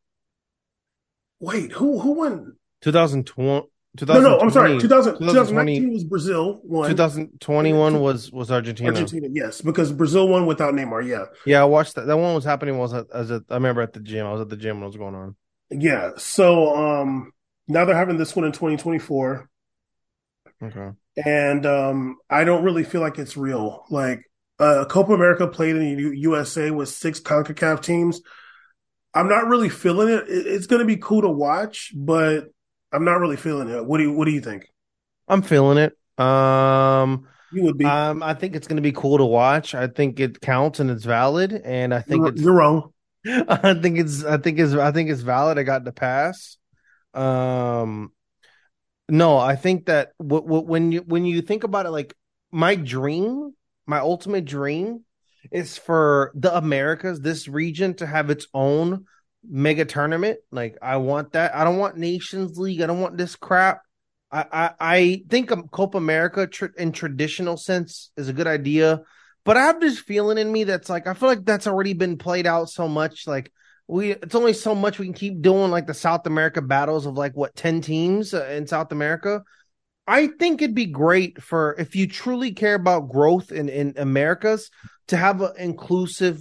Wait, 1.40 1.72
who 1.72 1.98
who 1.98 2.12
won? 2.12 2.56
2020. 2.82 3.66
No, 4.06 4.20
no, 4.20 4.38
I'm 4.38 4.50
sorry. 4.50 4.78
2000, 4.78 5.18
2019 5.18 5.92
was 5.92 6.04
Brazil. 6.04 6.60
One. 6.62 6.88
2021 6.88 8.00
was 8.00 8.30
was 8.30 8.50
Argentina. 8.50 8.90
Argentina, 8.90 9.26
yes, 9.32 9.60
because 9.60 9.92
Brazil 9.92 10.28
won 10.28 10.46
without 10.46 10.74
Neymar. 10.74 11.06
Yeah, 11.06 11.24
yeah. 11.44 11.60
I 11.60 11.64
watched 11.64 11.96
that. 11.96 12.06
That 12.06 12.16
one 12.16 12.34
was 12.34 12.44
happening. 12.44 12.78
Was 12.78 12.94
as 12.94 13.32
a, 13.32 13.44
I 13.50 13.54
remember 13.54 13.82
at 13.82 13.92
the 13.92 14.00
gym. 14.00 14.26
I 14.26 14.32
was 14.32 14.42
at 14.42 14.48
the 14.48 14.56
gym 14.56 14.76
when 14.76 14.84
it 14.84 14.86
was 14.86 14.96
going 14.96 15.16
on. 15.16 15.34
Yeah. 15.70 16.12
So 16.16 16.74
um 16.76 17.32
now 17.68 17.84
they're 17.84 17.96
having 17.96 18.16
this 18.16 18.34
one 18.34 18.44
in 18.44 18.52
2024. 18.52 19.48
Okay. 20.62 20.90
And 21.24 21.66
um 21.66 22.16
I 22.28 22.44
don't 22.44 22.64
really 22.64 22.84
feel 22.84 23.00
like 23.00 23.18
it's 23.18 23.36
real. 23.36 23.84
Like 23.90 24.22
uh 24.58 24.84
Copa 24.88 25.12
America 25.12 25.46
played 25.46 25.76
in 25.76 25.96
the 25.96 26.18
USA 26.18 26.70
with 26.70 26.88
six 26.88 27.20
CONCACAF 27.20 27.82
teams. 27.82 28.20
I'm 29.14 29.28
not 29.28 29.46
really 29.46 29.68
feeling 29.68 30.08
it. 30.08 30.24
It's 30.28 30.66
going 30.66 30.80
to 30.80 30.86
be 30.86 30.96
cool 30.96 31.22
to 31.22 31.28
watch, 31.28 31.92
but 31.96 32.48
I'm 32.92 33.04
not 33.04 33.18
really 33.18 33.36
feeling 33.36 33.68
it. 33.68 33.84
What 33.84 33.98
do 33.98 34.04
you 34.04 34.12
What 34.12 34.26
do 34.26 34.30
you 34.30 34.40
think? 34.40 34.66
I'm 35.26 35.42
feeling 35.42 35.78
it. 35.78 35.96
Um, 36.22 37.26
you 37.52 37.64
would 37.64 37.78
be. 37.78 37.84
Um, 37.84 38.22
I 38.22 38.34
think 38.34 38.54
it's 38.54 38.68
going 38.68 38.76
to 38.76 38.82
be 38.82 38.92
cool 38.92 39.18
to 39.18 39.24
watch. 39.24 39.74
I 39.74 39.88
think 39.88 40.20
it 40.20 40.40
counts 40.40 40.80
and 40.80 40.90
it's 40.90 41.04
valid, 41.04 41.52
and 41.52 41.92
I 41.92 42.00
think 42.00 42.20
you're, 42.20 42.28
it's, 42.28 42.40
you're 42.40 42.54
wrong. 42.54 42.92
I 43.26 43.74
think 43.74 43.98
it's. 43.98 44.24
I 44.24 44.38
think 44.38 44.58
it's. 44.58 44.72
I 44.74 44.92
think 44.92 45.10
it's 45.10 45.20
valid. 45.20 45.58
I 45.58 45.62
got 45.62 45.84
the 45.84 45.92
pass. 45.92 46.56
Um, 47.12 48.12
no, 49.08 49.36
I 49.36 49.56
think 49.56 49.86
that 49.86 50.12
w- 50.18 50.42
w- 50.42 50.64
when 50.64 50.92
you 50.92 51.00
when 51.00 51.24
you 51.26 51.42
think 51.42 51.64
about 51.64 51.86
it, 51.86 51.90
like 51.90 52.14
my 52.50 52.74
dream, 52.74 53.52
my 53.86 53.98
ultimate 53.98 54.44
dream, 54.44 55.04
is 55.50 55.76
for 55.76 56.32
the 56.34 56.56
Americas, 56.56 57.20
this 57.20 57.48
region, 57.48 57.94
to 57.94 58.06
have 58.06 58.30
its 58.30 58.46
own 58.54 59.04
mega 59.48 59.84
tournament. 59.84 60.38
Like 60.50 60.78
I 60.80 60.96
want 60.98 61.32
that. 61.32 61.54
I 61.54 61.64
don't 61.64 61.78
want 61.78 61.96
Nations 61.96 62.58
League. 62.58 62.80
I 62.80 62.86
don't 62.86 63.00
want 63.00 63.18
this 63.18 63.36
crap. 63.36 63.82
I 64.32 64.46
I, 64.52 64.70
I 64.80 65.22
think 65.28 65.50
Copa 65.72 65.98
America 65.98 66.46
tr- 66.46 66.66
in 66.78 66.92
traditional 66.92 67.56
sense 67.56 68.12
is 68.16 68.28
a 68.28 68.32
good 68.32 68.46
idea, 68.46 69.02
but 69.44 69.56
I 69.56 69.62
have 69.62 69.80
this 69.80 69.98
feeling 69.98 70.38
in 70.38 70.50
me 70.50 70.64
that's 70.64 70.88
like 70.88 71.06
I 71.06 71.14
feel 71.14 71.28
like 71.28 71.44
that's 71.44 71.66
already 71.66 71.92
been 71.92 72.18
played 72.18 72.46
out 72.46 72.68
so 72.68 72.88
much. 72.88 73.26
Like 73.26 73.52
we, 73.86 74.12
it's 74.12 74.34
only 74.34 74.52
so 74.52 74.74
much 74.74 74.98
we 74.98 75.06
can 75.06 75.14
keep 75.14 75.42
doing. 75.42 75.70
Like 75.70 75.86
the 75.86 75.94
South 75.94 76.26
America 76.26 76.62
battles 76.62 77.06
of 77.06 77.14
like 77.14 77.36
what 77.36 77.56
ten 77.56 77.80
teams 77.80 78.34
uh, 78.34 78.46
in 78.46 78.66
South 78.66 78.92
America. 78.92 79.42
I 80.06 80.26
think 80.26 80.60
it'd 80.60 80.74
be 80.74 80.86
great 80.86 81.42
for 81.42 81.76
if 81.78 81.94
you 81.94 82.06
truly 82.06 82.52
care 82.52 82.74
about 82.74 83.08
growth 83.08 83.52
in 83.52 83.68
in 83.68 83.94
Americas 83.96 84.70
to 85.08 85.16
have 85.16 85.40
an 85.40 85.52
inclusive 85.56 86.40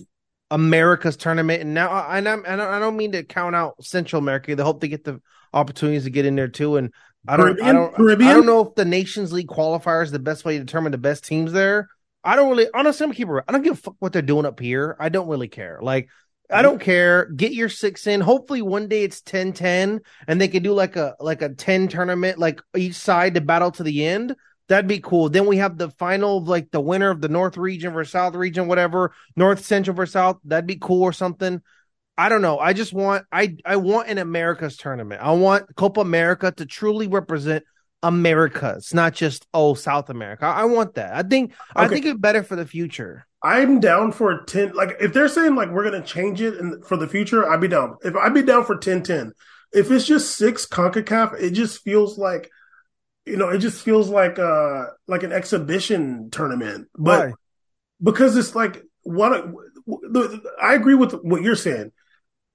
America's 0.52 1.16
tournament, 1.16 1.62
and 1.62 1.74
now 1.74 1.90
I, 1.90 2.18
I'm, 2.18 2.28
I 2.28 2.56
don't, 2.56 2.62
I 2.62 2.80
don't 2.80 2.98
mean 2.98 3.12
to 3.12 3.24
count 3.24 3.56
out 3.56 3.84
Central 3.84 4.22
America. 4.22 4.56
They 4.56 4.64
hope 4.64 4.82
they 4.82 4.88
get 4.88 5.04
the 5.04 5.22
opportunities 5.54 6.06
to 6.06 6.10
get 6.10 6.26
in 6.26 6.36
there 6.36 6.48
too. 6.48 6.78
And 6.78 6.92
I 7.28 7.38
don't, 7.38 7.46
Caribbean? 7.48 7.68
I 7.68 7.74
don't, 7.74 7.96
Caribbean? 7.96 8.30
I 8.30 8.34
don't 8.34 8.46
know 8.46 8.68
if 8.68 8.76
the 8.76 8.86
Nations 8.86 9.32
League 9.32 9.48
qualifier 9.48 10.04
is 10.04 10.12
the 10.12 10.20
best 10.20 10.46
way 10.46 10.58
to 10.58 10.64
determine 10.64 10.92
the 10.92 10.98
best 10.98 11.24
teams 11.24 11.52
there. 11.52 11.90
I 12.30 12.36
don't 12.36 12.52
really, 12.52 12.68
honestly, 12.76 13.06
I'm 13.06 13.12
keeper. 13.12 13.44
I 13.48 13.52
don't 13.52 13.64
give 13.64 13.74
a 13.74 13.76
fuck 13.76 13.96
what 13.98 14.14
they're 14.14 14.22
doing 14.22 14.46
up 14.46 14.60
here. 14.60 14.96
I 15.00 15.10
don't 15.10 15.28
really 15.28 15.48
care. 15.48 15.80
Like 15.82 16.10
I 16.52 16.62
don't 16.62 16.80
care. 16.80 17.26
Get 17.26 17.54
your 17.54 17.70
six 17.70 18.06
in. 18.06 18.22
Hopefully 18.22 18.62
one 18.62 18.88
day 18.88 19.04
it's 19.04 19.20
10-10 19.24 20.02
and 20.28 20.40
they 20.40 20.48
can 20.48 20.62
do 20.62 20.74
like 20.74 20.96
a 20.96 21.16
like 21.20 21.42
a 21.42 21.50
10 21.50 21.88
tournament, 21.88 22.38
like 22.38 22.62
each 22.78 22.94
side 22.94 23.34
to 23.34 23.42
battle 23.42 23.72
to 23.72 23.82
the 23.82 24.06
end. 24.06 24.36
That'd 24.68 24.88
be 24.88 25.00
cool. 25.00 25.30
Then 25.30 25.48
we 25.48 25.58
have 25.58 25.80
the 25.80 25.90
final 25.90 26.44
like 26.44 26.70
the 26.70 26.80
winner 26.80 27.10
of 27.10 27.20
the 27.20 27.30
North 27.30 27.58
region 27.58 27.94
versus 27.94 28.12
South 28.12 28.36
region, 28.36 28.68
whatever, 28.68 29.12
North 29.36 29.66
Central 29.66 29.96
versus 29.96 30.14
South. 30.14 30.38
That'd 30.44 30.68
be 30.68 30.78
cool 30.80 31.02
or 31.02 31.14
something. 31.14 31.64
I 32.16 32.30
don't 32.30 32.44
know. 32.44 32.60
I 32.60 32.74
just 32.74 32.94
want 32.94 33.26
I 33.32 33.58
I 33.66 33.78
want 33.78 34.08
an 34.08 34.20
America's 34.20 34.78
tournament. 34.78 35.24
I 35.24 35.32
want 35.32 35.76
Copa 35.76 36.02
America 36.02 36.52
to 36.52 36.68
truly 36.68 37.08
represent 37.08 37.64
America. 38.04 38.76
It's 38.78 38.94
not 38.94 39.14
just 39.14 39.48
oh 39.54 39.74
South 39.74 40.10
America. 40.10 40.46
I, 40.46 40.62
I 40.62 40.66
want 40.66 40.96
that. 40.96 41.14
I 41.14 41.28
think 41.28 41.52
okay. 41.52 41.60
I 41.76 41.88
think 41.88 42.06
it's 42.06 42.20
better 42.20 42.44
for 42.44 42.56
the 42.56 42.66
future. 42.66 43.26
I'm 43.42 43.80
down 43.80 44.12
for 44.12 44.44
10 44.44 44.74
like 44.74 44.98
if 45.00 45.14
they're 45.14 45.28
saying 45.28 45.56
like 45.56 45.70
we're 45.70 45.90
going 45.90 46.02
to 46.02 46.08
change 46.08 46.42
it 46.42 46.56
in, 46.56 46.82
for 46.82 46.98
the 46.98 47.08
future, 47.08 47.50
I'd 47.50 47.62
be 47.62 47.68
down. 47.68 47.98
If 48.04 48.16
I'd 48.16 48.34
be 48.34 48.42
down 48.42 48.66
for 48.66 48.78
10-10. 48.78 49.32
If 49.72 49.92
it's 49.92 50.06
just 50.06 50.36
6 50.38 50.66
CONCACAF, 50.66 51.40
it 51.40 51.52
just 51.52 51.84
feels 51.84 52.18
like 52.18 52.50
you 53.26 53.38
know, 53.38 53.50
it 53.50 53.60
just 53.60 53.84
feels 53.84 54.10
like 54.10 54.40
uh 54.40 54.86
like 55.08 55.24
an 55.24 55.32
exhibition 55.32 56.30
tournament. 56.32 56.88
But 56.98 57.30
Why? 57.30 57.34
because 58.02 58.36
it's 58.36 58.56
like 58.56 58.84
what 59.04 59.46
I 60.62 60.74
agree 60.74 60.96
with 60.96 61.14
what 61.14 61.42
you're 61.42 61.56
saying. 61.56 61.92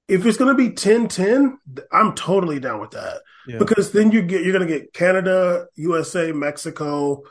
If 0.07 0.27
it's 0.27 0.37
going 0.37 0.55
to 0.55 0.63
be 0.63 0.75
10-10, 0.75 1.55
I'm 1.91 2.15
totally 2.15 2.61
down 2.61 2.81
with 2.81 2.91
that. 2.91 3.23
Yeah. 3.47 3.59
Because 3.59 3.93
then 3.93 4.13
you 4.13 4.23
get 4.23 4.43
you're 4.43 4.53
going 4.57 4.67
to 4.67 4.79
get 4.79 4.93
Canada, 4.93 5.67
USA, 5.77 6.33
Mexico, 6.33 7.23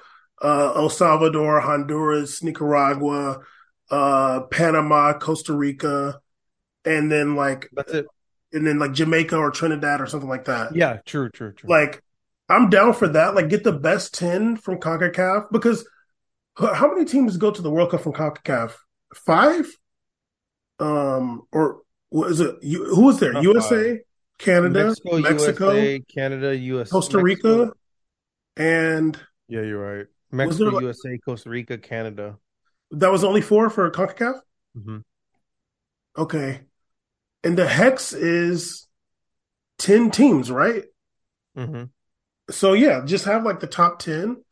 uh, 0.41 0.73
El 0.75 0.89
Salvador, 0.89 1.59
Honduras, 1.59 2.43
Nicaragua, 2.43 3.39
uh, 3.89 4.41
Panama, 4.51 5.17
Costa 5.17 5.53
Rica, 5.53 6.19
and 6.86 7.12
then 7.12 7.36
like 7.36 7.69
that's 7.73 7.93
it. 7.93 8.05
And 8.51 8.67
then 8.67 8.77
like 8.77 8.93
Jamaica 8.93 9.36
or 9.36 9.49
Trinidad 9.49 10.01
or 10.01 10.05
something 10.05 10.29
like 10.29 10.45
that. 10.45 10.75
Yeah, 10.75 10.97
true, 11.05 11.29
true, 11.29 11.53
true. 11.53 11.69
Like 11.69 12.03
I'm 12.49 12.69
down 12.69 12.93
for 12.93 13.07
that. 13.07 13.33
Like 13.33 13.49
get 13.49 13.63
the 13.63 13.71
best 13.71 14.13
ten 14.13 14.57
from 14.57 14.79
CONCACAF 14.79 15.51
because 15.51 15.88
how 16.57 16.93
many 16.93 17.05
teams 17.05 17.38
go 17.38 17.49
to 17.49 17.62
the 17.62 17.71
World 17.71 17.91
Cup 17.91 18.01
from 18.01 18.13
CONCACAF? 18.13 18.73
Five? 19.15 19.67
Um, 20.79 21.43
or 21.51 21.81
was 22.21 22.39
it? 22.39 22.56
Who 22.63 23.02
was 23.02 23.19
there? 23.19 23.41
USA. 23.41 23.99
Canada, 24.39 24.88
Mexico, 24.88 25.19
Mexico 25.19 25.71
USA, 25.71 25.99
Canada, 25.99 26.58
US, 26.58 26.89
Costa 26.89 27.21
Mexico. 27.21 27.60
Rica, 27.60 27.73
and 28.58 29.17
yeah, 29.47 29.62
you're 29.62 29.97
right. 29.97 30.08
Mexico, 30.32 30.71
like, 30.71 30.82
USA, 30.82 31.17
Costa 31.19 31.49
Rica, 31.49 31.78
Canada. 31.78 32.38
That 32.91 33.12
was 33.12 33.23
only 33.23 33.41
four 33.41 33.69
for 33.69 33.89
CONCACAF? 33.91 34.39
Mm-hmm. 34.78 34.97
Okay. 36.17 36.62
And 37.43 37.58
the 37.58 37.67
Hex 37.67 38.13
is 38.13 38.88
10 39.78 40.12
teams, 40.12 40.52
right? 40.52 40.84
Mm-hmm. 41.58 41.84
So, 42.49 42.73
yeah, 42.73 43.04
just 43.06 43.26
have 43.26 43.43
like 43.43 43.60
the 43.60 43.67
top 43.67 43.99
10. 43.99 44.43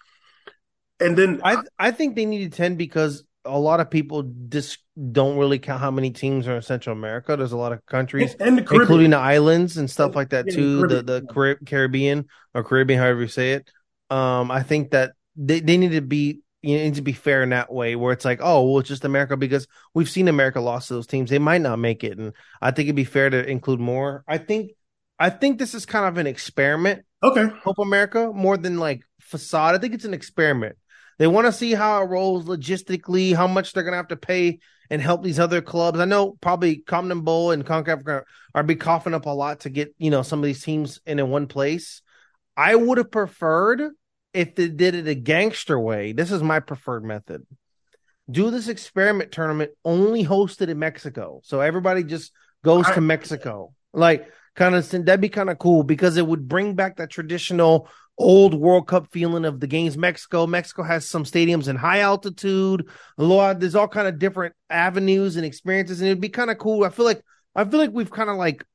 And 1.00 1.18
then 1.18 1.42
I 1.44 1.64
I 1.80 1.92
think 1.92 2.16
they 2.16 2.26
needed 2.26 2.54
10 2.54 2.76
because 2.76 3.24
a 3.46 3.60
lot 3.60 3.80
of 3.80 3.90
people 3.90 4.32
just 4.50 4.80
don't 5.12 5.38
really 5.38 5.60
count 5.60 5.82
how 5.82 5.92
many 5.92 6.12
teams 6.12 6.48
are 6.48 6.58
in 6.58 6.62
Central 6.62 6.96
America. 6.96 7.36
There's 7.36 7.52
a 7.52 7.58
lot 7.58 7.72
of 7.72 7.86
countries, 7.86 8.36
and 8.40 8.58
the 8.58 8.62
including 8.62 9.12
the 9.12 9.18
islands 9.18 9.78
and 9.78 9.90
stuff 9.90 10.16
like 10.16 10.30
that 10.30 10.50
too. 10.50 10.88
The 10.88 11.02
the 11.02 11.58
Caribbean 11.66 12.28
or 12.54 12.64
Caribbean, 12.64 13.00
however 13.00 13.22
you 13.22 13.28
say 13.28 13.54
it. 13.54 13.72
Um, 14.10 14.52
I 14.52 14.62
think 14.64 14.92
that 14.92 15.14
they, 15.36 15.60
they 15.62 15.78
need 15.78 15.92
to 15.94 16.02
be 16.02 16.42
you 16.62 16.78
need 16.78 16.96
to 16.96 17.02
be 17.02 17.14
fair 17.14 17.42
in 17.42 17.50
that 17.50 17.72
way 17.72 17.96
where 17.96 18.14
it's 18.14 18.26
like 18.26 18.40
oh 18.42 18.64
well 18.64 18.80
it's 18.80 18.90
just 18.90 19.04
america 19.04 19.36
because 19.36 19.68
we've 19.96 20.10
seen 20.10 20.28
america 20.28 20.60
lost 20.62 20.90
to 20.90 20.94
those 20.94 21.08
teams. 21.08 21.30
They 21.30 21.40
might 21.40 21.62
not 21.62 21.80
make 21.80 22.04
it. 22.04 22.18
And 22.18 22.34
i 22.62 22.72
think 22.72 22.88
it'd 22.88 22.96
be 22.96 23.04
fair 23.04 23.30
to 23.30 23.50
include 23.50 23.80
more. 23.80 24.24
I 24.28 24.38
think 24.38 24.72
i 25.18 25.30
think 25.30 25.58
this 25.58 25.74
is 25.74 25.86
kind 25.86 26.06
of 26.06 26.18
an 26.18 26.28
experiment. 26.28 27.04
Okay. 27.24 27.48
Hope 27.64 27.80
america 27.80 28.32
more 28.34 28.58
than 28.58 28.78
like 28.78 29.04
facade. 29.20 29.76
I 29.76 29.78
think 29.80 29.94
it's 29.94 30.06
an 30.06 30.14
experiment 30.14 30.76
they 31.22 31.28
want 31.28 31.46
to 31.46 31.54
see 31.54 31.74
how 31.74 32.02
it 32.02 32.08
rolls 32.08 32.46
logistically 32.46 33.36
how 33.36 33.48
much 33.48 33.72
they're 33.72 33.84
gonna 33.84 33.98
have 33.98 34.08
to 34.08 34.18
pay 34.18 34.60
and 34.90 35.02
help 35.02 35.24
these 35.24 35.40
other 35.40 35.62
clubs 35.62 36.00
i 36.00 36.06
know 36.06 36.38
probably 36.42 36.84
CONMEBOL 36.88 37.54
and 37.54 37.66
concacaf 37.66 38.08
are, 38.08 38.26
are 38.56 38.64
be 38.64 38.76
coughing 38.76 39.14
up 39.14 39.26
a 39.26 39.30
lot 39.30 39.62
to 39.62 39.70
get 39.70 39.94
you 39.98 40.10
know 40.10 40.24
some 40.24 40.40
of 40.40 40.46
these 40.46 40.64
teams 40.64 41.00
in 41.06 41.20
in 41.20 41.30
one 41.30 41.48
place 41.48 42.02
i 42.58 42.76
would 42.76 42.98
have 42.98 43.12
preferred 43.12 43.92
if 44.34 44.56
they 44.56 44.70
did 44.70 44.96
it 44.96 45.08
a 45.08 45.16
gangster 45.16 45.80
way, 45.80 46.14
this 46.14 46.32
is 46.32 46.42
my 46.42 46.60
preferred 46.60 47.04
method. 47.04 47.46
Do 48.30 48.50
this 48.50 48.68
experiment 48.68 49.32
tournament 49.32 49.72
only 49.84 50.24
hosted 50.24 50.70
in 50.70 50.80
Mexico. 50.80 51.42
So 51.44 51.60
everybody 51.60 52.04
just 52.04 52.32
goes 52.64 52.86
I, 52.88 52.96
to 52.96 53.02
Mexico. 53.02 53.74
Like 53.94 54.32
kind 54.56 54.76
of 54.76 54.90
that'd 54.90 55.22
be 55.22 55.30
kind 55.30 55.50
of 55.50 55.60
cool 55.60 55.84
because 55.84 56.18
it 56.18 56.26
would 56.26 56.48
bring 56.48 56.76
back 56.76 56.98
that 56.98 57.10
traditional 57.10 57.90
old 58.18 58.54
World 58.54 58.88
Cup 58.88 59.08
feeling 59.12 59.46
of 59.46 59.60
the 59.60 59.68
games 59.68 59.98
Mexico. 59.98 60.46
Mexico 60.46 60.84
has 60.84 61.08
some 61.08 61.24
stadiums 61.24 61.68
in 61.68 61.76
high 61.76 62.00
altitude. 62.00 62.88
Lot 63.18 63.60
there's 63.60 63.76
all 63.76 63.88
kind 63.88 64.08
of 64.08 64.20
different 64.20 64.56
avenues 64.70 65.36
and 65.36 65.46
experiences, 65.46 66.02
and 66.02 66.08
it'd 66.08 66.22
be 66.22 66.30
kind 66.30 66.52
of 66.52 66.58
cool. 66.58 66.84
I 66.84 66.90
feel 66.90 67.06
like 67.06 67.22
I 67.56 67.66
feel 67.66 67.80
like 67.80 67.92
we've 67.92 68.12
kind 68.12 68.30
of 68.30 68.38
like 68.38 68.66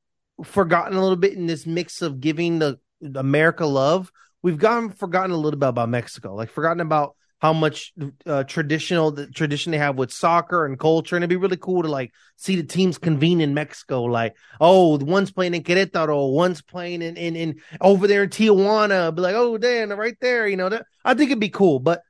forgotten 0.43 0.97
a 0.97 1.01
little 1.01 1.17
bit 1.17 1.33
in 1.33 1.47
this 1.47 1.65
mix 1.65 2.01
of 2.01 2.19
giving 2.19 2.59
the 2.59 2.79
America 3.15 3.65
love 3.65 4.11
we've 4.41 4.57
gotten 4.57 4.89
forgotten 4.89 5.31
a 5.31 5.37
little 5.37 5.59
bit 5.59 5.69
about 5.69 5.89
Mexico, 5.89 6.35
like 6.35 6.49
forgotten 6.49 6.79
about 6.79 7.15
how 7.39 7.53
much 7.53 7.93
uh, 8.25 8.43
traditional 8.43 9.11
the 9.11 9.27
tradition 9.27 9.71
they 9.71 9.77
have 9.77 9.95
with 9.95 10.11
soccer 10.11 10.65
and 10.65 10.79
culture, 10.79 11.15
and 11.15 11.23
it'd 11.23 11.29
be 11.29 11.35
really 11.35 11.57
cool 11.57 11.83
to 11.83 11.87
like 11.87 12.13
see 12.35 12.55
the 12.55 12.63
teams 12.63 12.97
convene 12.97 13.41
in 13.41 13.53
Mexico. 13.53 14.03
Like, 14.03 14.35
oh, 14.59 14.97
the 14.97 15.05
one's 15.05 15.31
playing 15.31 15.53
in 15.53 15.63
Querétaro, 15.63 16.33
one's 16.33 16.61
playing 16.61 17.01
in 17.01 17.15
in, 17.15 17.35
in 17.35 17.59
over 17.79 18.07
there 18.07 18.23
in 18.23 18.29
Tijuana. 18.29 19.13
Be 19.13 19.21
like, 19.21 19.35
oh, 19.35 19.57
damn, 19.57 19.91
right 19.91 20.17
there. 20.19 20.47
You 20.47 20.57
know, 20.57 20.69
that, 20.69 20.85
I 21.05 21.13
think 21.13 21.29
it'd 21.29 21.39
be 21.39 21.49
cool, 21.49 21.79
but 21.79 22.01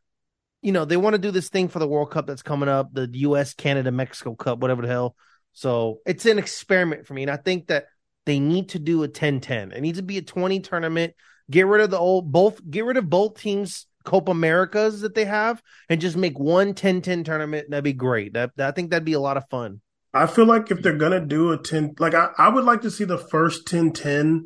you 0.62 0.72
know, 0.72 0.86
they 0.86 0.98
want 0.98 1.14
to 1.14 1.22
do 1.22 1.32
this 1.32 1.50
thing 1.50 1.68
for 1.68 1.80
the 1.80 1.88
World 1.88 2.12
Cup 2.12 2.26
that's 2.26 2.42
coming 2.42 2.70
up, 2.70 2.94
the 2.94 3.10
U.S. 3.14 3.54
Canada 3.54 3.92
Mexico 3.92 4.34
Cup, 4.36 4.60
whatever 4.60 4.82
the 4.82 4.88
hell. 4.88 5.16
So 5.54 6.00
it's 6.06 6.26
an 6.26 6.40
experiment 6.40 7.06
for 7.06 7.14
me, 7.14 7.24
and 7.24 7.32
I 7.32 7.38
think 7.38 7.68
that 7.68 7.86
they 8.26 8.40
need 8.40 8.70
to 8.70 8.80
do 8.80 9.04
a 9.04 9.08
10-10. 9.08 9.74
It 9.74 9.82
needs 9.82 9.98
to 9.98 10.04
be 10.04 10.18
a 10.18 10.22
20 10.22 10.60
tournament 10.60 11.14
Get 11.50 11.66
rid 11.66 11.82
of 11.82 11.90
the 11.90 11.98
old 11.98 12.32
both. 12.32 12.60
Get 12.70 12.86
rid 12.86 12.98
of 12.98 13.10
both 13.10 13.40
teams' 13.40 13.88
Copa 14.08 14.32
Americas 14.32 15.02
that 15.02 15.14
they 15.14 15.26
have, 15.26 15.62
and 15.90 16.00
just 16.00 16.16
make 16.16 16.40
one 16.40 16.74
10-10 16.74 17.26
tournament. 17.26 17.70
That'd 17.70 17.84
be 17.84 17.94
great. 17.94 18.34
That, 18.34 18.52
I 18.58 18.72
think 18.72 18.90
that'd 18.90 19.04
be 19.04 19.14
a 19.14 19.20
lot 19.20 19.36
of 19.36 19.48
fun. 19.50 19.82
I 20.14 20.26
feel 20.26 20.46
like 20.46 20.72
if 20.72 20.82
they're 20.82 20.98
gonna 20.98 21.20
do 21.20 21.52
a 21.52 21.58
10, 21.58 21.96
like 22.00 22.14
I, 22.14 22.30
I 22.38 22.50
would 22.50 22.64
like 22.64 22.82
to 22.82 22.92
see 22.92 23.04
the 23.04 23.18
first 23.18 23.68
10-10 23.68 24.46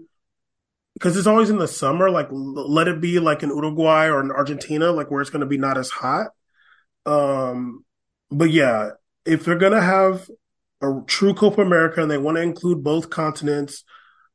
because 0.96 1.16
it's 1.16 1.28
always 1.28 1.52
in 1.52 1.60
the 1.60 1.68
summer. 1.68 2.10
Like 2.10 2.28
let 2.32 2.88
it 2.88 3.00
be 3.00 3.20
like 3.20 3.44
in 3.44 3.50
Uruguay 3.50 4.08
or 4.08 4.20
in 4.20 4.32
Argentina, 4.32 4.92
like 4.92 5.12
where 5.12 5.22
it's 5.22 5.30
gonna 5.30 5.46
be 5.46 5.60
not 5.60 5.78
as 5.78 5.92
hot. 5.92 6.32
Um, 7.06 7.86
but 8.32 8.50
yeah, 8.50 8.90
if 9.26 9.46
they're 9.46 9.56
gonna 9.56 9.82
have 9.82 10.28
a 10.82 11.02
true 11.06 11.36
Copa 11.36 11.62
America 11.62 12.02
and 12.02 12.10
they 12.10 12.18
want 12.18 12.38
to 12.38 12.42
include 12.42 12.84
both 12.84 13.12
continents, 13.12 13.84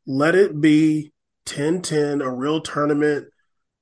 let 0.06 0.36
it 0.36 0.60
be 0.60 1.12
10-10, 1.46 2.24
a 2.24 2.30
real 2.30 2.60
tournament, 2.60 3.26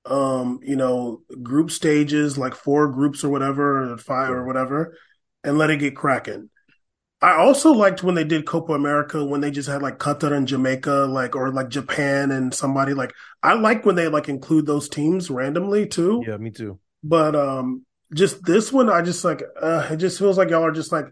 um, 0.07 0.61
you 0.63 0.77
know, 0.77 1.23
group 1.43 1.71
stages, 1.71 2.37
like 2.39 2.55
four 2.55 2.89
groups 2.89 3.25
or 3.25 3.31
whatever, 3.31 3.93
or 3.93 3.99
five 3.99 4.31
or 4.31 4.45
whatever, 4.45 4.97
and 5.43 5.59
let 5.59 5.71
it 5.71 5.79
get 5.79 5.97
cracking. 5.97 6.51
I 7.25 7.37
also 7.37 7.73
liked 7.73 8.03
when 8.03 8.15
they 8.15 8.25
did 8.25 8.45
Copa 8.45 8.75
America 8.75 9.25
when 9.25 9.41
they 9.41 9.51
just 9.51 9.67
had 9.67 9.81
like 9.81 9.99
Qatar 9.99 10.33
and 10.33 10.47
Jamaica, 10.47 11.07
like 11.09 11.35
or 11.35 11.51
like 11.51 11.71
Japan 11.71 12.31
and 12.31 12.53
somebody 12.53 12.93
like 12.93 13.15
I 13.43 13.55
like 13.55 13.87
when 13.87 13.95
they 13.95 14.09
like 14.09 14.29
include 14.29 14.67
those 14.67 14.91
teams 14.91 15.31
randomly 15.31 15.87
too. 15.87 16.23
Yeah, 16.27 16.37
me 16.37 16.51
too. 16.51 16.79
But 17.03 17.35
um 17.35 17.87
just 18.13 18.45
this 18.45 18.71
one, 18.71 18.91
I 18.91 19.01
just 19.01 19.25
like 19.25 19.43
uh 19.59 19.89
it 19.91 19.97
just 19.97 20.19
feels 20.19 20.37
like 20.37 20.51
y'all 20.51 20.67
are 20.67 20.71
just 20.71 20.93
like 20.93 21.07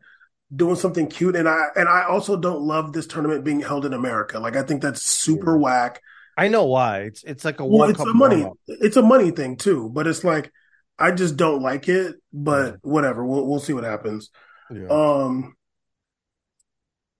doing 0.55 0.77
something 0.77 1.07
cute 1.07 1.35
and 1.35 1.49
I 1.49 1.69
and 1.77 1.89
I 1.89 2.05
also 2.05 2.37
don't 2.37 2.61
love 2.61 2.93
this 2.93 3.07
tournament 3.07 3.43
being 3.43 3.61
held 3.63 3.87
in 3.87 3.95
America. 3.95 4.39
Like 4.39 4.57
I 4.57 4.65
think 4.65 4.83
that's 4.83 5.01
super 5.01 5.55
yeah. 5.55 5.63
whack. 5.63 6.03
I 6.37 6.49
know 6.49 6.64
why. 6.66 7.01
It's 7.01 7.23
it's 7.25 7.45
like 7.45 7.61
a 7.61 7.64
well, 7.64 7.90
it's 7.90 8.01
a 8.01 8.14
money 8.14 8.47
it's 8.66 8.97
a 8.97 9.03
money 9.03 9.31
thing 9.31 9.57
too, 9.57 9.90
but 9.92 10.07
it's 10.07 10.25
like 10.25 10.51
I 10.99 11.11
just 11.11 11.37
don't 11.37 11.62
like 11.62 11.88
it. 11.88 12.16
But 12.33 12.77
whatever, 12.83 13.25
we'll 13.25 13.47
we'll 13.47 13.61
see 13.61 13.73
what 13.73 13.85
happens. 13.85 14.31
Yeah. 14.71 14.88
Um, 14.88 15.55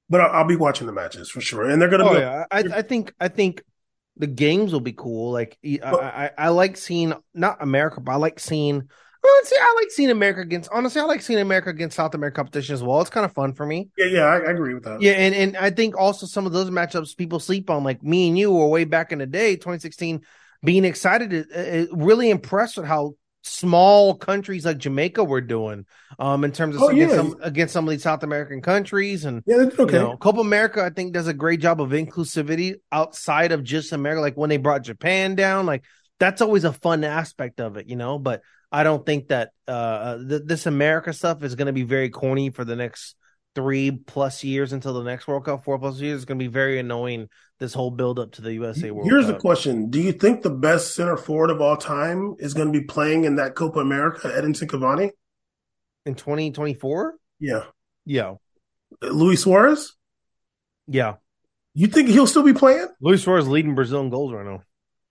but 0.09 0.21
I'll, 0.21 0.31
I'll, 0.31 0.45
be 0.47 0.57
watching 0.57 0.87
the 0.87 0.93
matches 0.93 1.31
for 1.31 1.41
sure, 1.41 1.69
and 1.69 1.81
they're 1.81 1.89
gonna. 1.89 2.07
Oh 2.07 2.15
be, 2.15 2.21
yeah, 2.21 2.45
I, 2.51 2.65
I 2.77 2.83
think 2.83 3.15
I 3.21 3.29
think 3.29 3.63
the 4.17 4.27
games 4.27 4.73
will 4.73 4.81
be 4.81 4.93
cool. 4.93 5.33
Like 5.33 5.59
I, 5.65 5.81
I, 5.83 6.31
I 6.39 6.49
like 6.49 6.77
seeing 6.77 7.15
not 7.35 7.63
America, 7.63 8.01
but 8.01 8.13
I 8.13 8.17
like 8.17 8.41
seeing 8.41 8.89
well, 9.23 9.33
see, 9.45 9.57
I 9.59 9.75
like 9.81 9.91
seeing 9.91 10.11
America 10.11 10.41
against. 10.41 10.69
Honestly, 10.73 11.01
I 11.01 11.05
like 11.05 11.23
seeing 11.23 11.39
America 11.39 11.71
against 11.71 11.97
South 11.97 12.15
American 12.15 12.37
competition 12.37 12.75
as 12.75 12.83
well. 12.83 13.01
It's 13.01 13.11
kind 13.11 13.25
of 13.25 13.33
fun 13.33 13.53
for 13.53 13.65
me. 13.65 13.89
Yeah, 13.97 14.07
yeah, 14.07 14.25
I, 14.25 14.39
I, 14.39 14.51
agree 14.51 14.75
with 14.75 14.85
that. 14.85 15.01
Yeah, 15.01 15.13
and 15.13 15.35
and 15.35 15.57
I 15.57 15.71
think 15.71 15.97
also 15.97 16.27
some 16.27 16.45
of 16.47 16.53
those 16.53 16.71
matchups 16.71 17.17
people 17.17 17.39
sleep 17.39 17.71
on, 17.71 17.85
like 17.85 18.03
me 18.03 18.29
and 18.29 18.39
you, 18.39 18.51
were 18.51 18.67
way 18.67 18.85
back 18.85 19.13
in 19.13 19.19
the 19.21 19.27
day, 19.27 19.55
2016, 19.55 20.23
being 20.65 20.85
excited, 20.85 21.47
uh, 21.55 21.95
really 21.95 22.31
impressed 22.31 22.77
with 22.77 22.87
how 22.87 23.15
small 23.45 24.15
countries 24.15 24.65
like 24.65 24.79
Jamaica 24.79 25.25
were 25.25 25.41
doing 25.41 25.85
um 26.21 26.45
in 26.45 26.53
terms 26.53 26.77
of 26.77 26.83
Oh, 26.83 26.89
against, 26.89 27.15
yeah. 27.17 27.23
some, 27.23 27.37
against 27.43 27.75
some 27.75 27.85
of 27.85 27.91
these 27.91 28.03
South 28.03 28.23
American 28.23 28.63
countries 28.63 29.25
and 29.25 29.43
Yeah, 29.47 29.59
that's 29.59 29.79
okay. 29.79 29.95
you 29.95 29.99
know, 29.99 30.17
Copa 30.17 30.41
America 30.41 30.83
I 30.85 30.91
think 30.91 31.13
does 31.13 31.27
a 31.27 31.35
great 31.35 31.61
job 31.61 31.81
of 31.81 31.91
inclusivity 31.91 32.77
outside 32.93 33.51
of 33.51 33.65
just 33.65 33.93
America 33.93 34.21
like 34.21 34.37
when 34.37 34.49
they 34.49 34.59
brought 34.59 34.83
Japan 34.85 35.35
down 35.35 35.67
like 35.67 35.85
that's 36.21 36.41
always 36.41 36.63
a 36.63 36.73
fun 36.73 37.03
aspect 37.03 37.59
of 37.61 37.77
it 37.77 37.89
you 37.89 37.97
know 37.97 38.17
but 38.17 38.43
I 38.73 38.83
don't 38.85 39.05
think 39.05 39.29
that 39.29 39.51
uh 39.69 40.19
th- 40.19 40.43
this 40.45 40.67
America 40.67 41.13
stuff 41.13 41.43
is 41.43 41.55
going 41.55 41.67
to 41.67 41.73
be 41.73 41.83
very 41.83 42.09
corny 42.11 42.51
for 42.51 42.65
the 42.65 42.77
next 42.77 43.17
3 43.55 43.91
plus 44.07 44.43
years 44.43 44.73
until 44.73 44.95
the 44.95 45.03
next 45.05 45.29
World 45.29 45.45
Cup 45.45 45.63
4 45.65 45.79
plus 45.79 46.01
years 46.01 46.21
is 46.21 46.25
going 46.25 46.39
to 46.39 46.43
be 46.43 46.49
very 46.49 46.79
annoying 46.79 47.29
this 47.59 47.75
whole 47.75 47.91
build 47.91 48.19
up 48.19 48.33
to 48.33 48.43
the 48.43 48.55
USA 48.55 48.91
World 48.91 49.09
Here's 49.09 49.27
Cup 49.27 49.35
the 49.35 49.41
question: 49.41 49.91
Do 49.91 50.01
you 50.01 50.13
think 50.13 50.43
the 50.43 50.51
best 50.51 50.95
center 50.95 51.17
forward 51.19 51.51
of 51.51 51.61
all 51.61 51.77
time 51.77 52.35
is 52.39 52.55
going 52.55 52.73
to 52.73 52.79
be 52.81 52.85
playing 52.87 53.25
in 53.25 53.37
that 53.37 53.55
Copa 53.55 53.81
America, 53.81 54.29
Edinson 54.29 54.69
Cavani? 54.69 55.11
in 56.05 56.15
2024 56.17 57.15
Yeah, 57.39 57.65
yeah 58.07 58.35
Luis 59.03 59.43
Suarez. 59.43 59.93
yeah 60.89 61.15
You 61.75 61.87
think 61.87 62.09
he'll 62.09 62.27
still 62.27 62.43
be 62.43 62.55
playing? 62.55 62.89
Luis 63.01 63.23
Suarez 63.23 63.47
leading 63.47 63.75
Brazil 63.75 64.01
in 64.01 64.11
goals 64.11 64.33
right 64.33 64.45
now. 64.45 64.63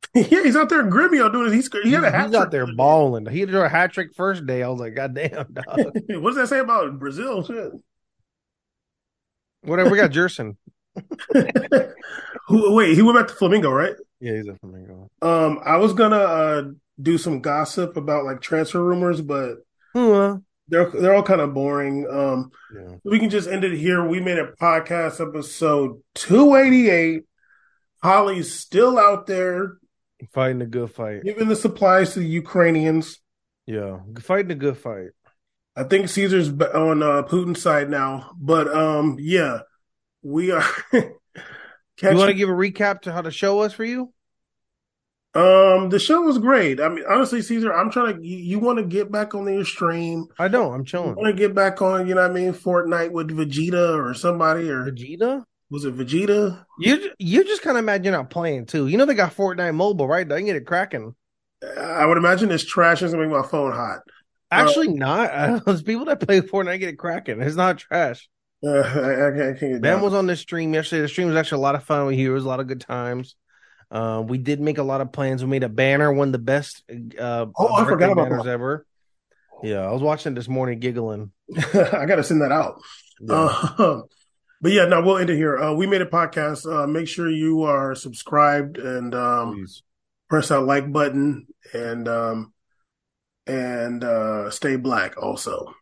yeah, 0.16 0.44
he's 0.44 0.56
out 0.56 0.70
there 0.70 0.82
in 0.82 0.90
Gremio 0.90 1.32
doing 1.32 1.52
it. 1.52 1.56
He's 1.56 1.70
he 1.84 1.92
had 1.92 2.04
a 2.04 2.12
hat 2.12 2.28
He's 2.28 2.36
out 2.36 2.52
there 2.52 2.68
balling. 2.76 3.26
He 3.28 3.46
did 3.46 3.56
a 3.56 3.70
hat 3.70 3.94
trick 3.94 4.14
first 4.16 4.46
day. 4.46 4.64
I 4.64 4.68
was 4.68 4.80
like, 4.80 4.96
God 4.96 5.16
damn, 5.16 5.54
dog. 5.54 5.66
what 6.10 6.32
does 6.32 6.36
that 6.36 6.48
say 6.50 6.60
about 6.60 7.00
Brazil? 7.00 7.44
Shit. 7.44 7.72
Whatever. 9.64 9.90
We 9.90 9.98
got 9.98 10.12
Gerson. 10.12 10.58
Who, 12.48 12.74
wait, 12.76 12.96
he 12.96 13.02
went 13.02 13.18
back 13.18 13.28
to 13.28 13.34
Flamengo, 13.34 13.74
right? 13.74 13.96
Yeah, 14.20 14.34
he's 14.36 14.48
a 14.48 14.56
flamingo. 14.56 15.10
Um, 15.22 15.60
I 15.64 15.78
was 15.78 15.94
gonna 15.94 16.16
uh, 16.18 16.64
do 17.02 17.18
some 17.18 17.40
gossip 17.42 17.96
about 17.96 18.26
like 18.26 18.42
transfer 18.42 18.84
rumors, 18.84 19.22
but 19.22 19.58
they're 19.94 20.90
they're 20.90 21.14
all 21.16 21.24
kind 21.24 21.42
of 21.42 21.54
boring. 21.54 22.06
Um, 22.12 22.52
Yeah. 22.76 22.96
we 23.04 23.20
can 23.20 23.30
just 23.30 23.48
end 23.48 23.64
it 23.64 23.78
here. 23.78 24.06
We 24.06 24.20
made 24.20 24.40
a 24.40 24.52
podcast 24.62 25.26
episode 25.26 26.02
two 26.16 26.56
eighty 26.56 26.90
eight. 26.90 27.24
Holly's 28.04 28.54
still 28.54 28.98
out 29.00 29.28
there 29.28 29.78
Fighting 30.34 30.62
a 30.62 30.66
good 30.66 30.92
fight. 30.92 31.24
giving 31.24 31.48
the 31.48 31.56
supplies 31.56 32.14
to 32.14 32.20
the 32.20 32.28
Ukrainians. 32.28 33.20
Yeah. 33.66 34.00
Fighting 34.20 34.52
a 34.52 34.56
good 34.56 34.78
fight. 34.78 35.10
I 35.76 35.84
think 35.84 36.10
Caesar's 36.10 36.50
on 36.50 37.02
uh, 37.02 37.24
Putin's 37.24 37.62
side 37.62 37.90
now, 37.90 38.32
but 38.38 38.68
um, 38.76 39.18
yeah, 39.20 39.60
we 40.22 40.52
are. 40.52 40.64
You 42.02 42.18
want 42.18 42.30
to 42.30 42.34
give 42.34 42.50
a 42.50 42.54
recap 42.54 43.02
to 43.02 43.12
how 43.12 43.22
the 43.22 43.32
show 43.32 43.58
was 43.58 43.74
for 43.74 43.84
you? 43.84 44.12
Um, 45.34 45.90
the 45.90 46.00
show 46.00 46.22
was 46.22 46.40
great. 46.40 46.82
I 46.82 46.90
mean, 46.90 47.06
honestly, 47.08 47.42
Caesar, 47.42 47.74
I'm 47.74 47.90
trying 47.90 48.18
to. 48.18 48.26
You, 48.26 48.38
you 48.38 48.60
want 48.60 48.80
to 48.80 48.86
get 48.86 49.12
back 49.12 49.34
on 49.34 49.52
your 49.52 49.64
stream? 49.64 50.28
I 50.38 50.48
know. 50.48 50.74
I'm 50.74 50.84
chilling. 50.84 51.16
want 51.16 51.28
to 51.28 51.34
get 51.34 51.56
back 51.56 51.82
on? 51.82 52.08
You 52.08 52.16
know 52.16 52.22
what 52.22 52.32
I 52.32 52.34
mean? 52.34 52.54
Fortnite 52.54 53.12
with 53.12 53.30
Vegeta 53.30 53.98
or 53.98 54.14
somebody, 54.14 54.70
or 54.70 54.84
Vegeta? 54.84 55.44
Was 55.72 55.86
it 55.86 55.96
Vegeta? 55.98 56.64
You 56.80 57.12
you 57.18 57.44
just 57.44 57.64
kind 57.64 57.78
of 57.78 57.84
imagine 57.84 58.04
you're 58.06 58.14
not 58.14 58.30
playing 58.30 58.68
too. 58.68 58.88
You 58.88 58.98
know 58.98 59.06
they 59.06 59.16
got 59.16 59.36
Fortnite 59.36 59.74
mobile, 59.74 60.08
right? 60.08 60.28
They 60.28 60.38
can 60.38 60.46
get 60.46 60.56
it 60.58 60.68
cracking. 60.68 61.16
I 61.80 62.06
would 62.06 62.18
imagine 62.18 62.52
it's 62.52 62.66
trash. 62.66 63.02
It's 63.02 63.14
gonna 63.14 63.26
make 63.28 63.36
my 63.36 63.48
phone 63.48 63.72
hot. 63.72 64.00
Actually, 64.52 64.90
not. 64.90 65.64
There's 65.66 65.82
people 65.82 66.06
that 66.06 66.20
play 66.20 66.42
Fortnite 66.42 66.80
get 66.80 66.90
it 66.90 66.98
cracking. 66.98 67.42
It's 67.42 67.56
not 67.56 67.80
trash. 67.80 68.30
Uh, 68.64 68.74
I, 68.74 68.80
I 68.80 69.32
can't, 69.32 69.42
I 69.42 69.60
can't 69.60 69.72
get 69.74 69.82
Ben 69.82 70.02
was 70.02 70.14
on 70.14 70.28
this 70.28 70.40
stream 70.40 70.72
yesterday. 70.72 71.02
The 71.02 71.08
stream 71.08 71.30
was 71.30 71.36
actually 71.36 71.58
a 71.58 71.62
lot 71.62 71.74
of 71.74 71.84
fun 71.84 72.06
with 72.06 72.20
you. 72.20 72.30
It 72.30 72.34
was 72.36 72.46
a 72.46 72.48
lot 72.48 72.60
of 72.60 72.68
good 72.68 72.82
times. 72.82 73.36
Uh, 73.90 74.24
we 74.24 74.38
did 74.38 74.62
make 74.62 74.78
a 74.78 74.84
lot 74.84 75.02
of 75.02 75.12
plans. 75.12 75.44
We 75.44 75.50
made 75.50 75.64
a 75.64 75.68
banner, 75.70 76.14
one 76.14 76.28
of 76.28 76.32
the 76.32 76.38
best 76.38 76.84
uh, 77.20 77.48
Oh, 77.58 77.74
I 77.74 77.86
forgot 77.86 78.12
about 78.12 78.30
banners 78.30 78.44
that. 78.44 78.52
ever. 78.52 78.86
Yeah, 79.64 79.80
I 79.80 79.92
was 79.92 80.04
watching 80.04 80.36
this 80.36 80.48
morning, 80.48 80.80
giggling. 80.80 81.32
I 81.74 82.06
gotta 82.06 82.24
send 82.24 82.44
that 82.44 82.52
out. 82.52 82.80
Yeah. 83.20 83.34
Uh, 83.36 84.02
but 84.62 84.72
yeah, 84.72 84.86
no, 84.86 85.02
we'll 85.02 85.18
end 85.18 85.30
it 85.30 85.36
here. 85.36 85.58
Uh, 85.58 85.74
we 85.74 85.88
made 85.88 86.02
a 86.02 86.06
podcast. 86.06 86.72
Uh, 86.72 86.88
make 86.88 87.08
sure 87.08 87.30
you 87.30 87.64
are 87.64 87.96
subscribed 87.96 88.78
and 88.78 89.16
um, 89.16 89.66
press 90.30 90.50
that 90.50 90.62
like 90.62 90.92
button 90.92 91.48
and 91.74 92.08
um, 92.08 92.54
and 93.48 94.04
uh, 94.04 94.50
stay 94.50 94.76
black 94.76 95.22
also. 95.22 95.74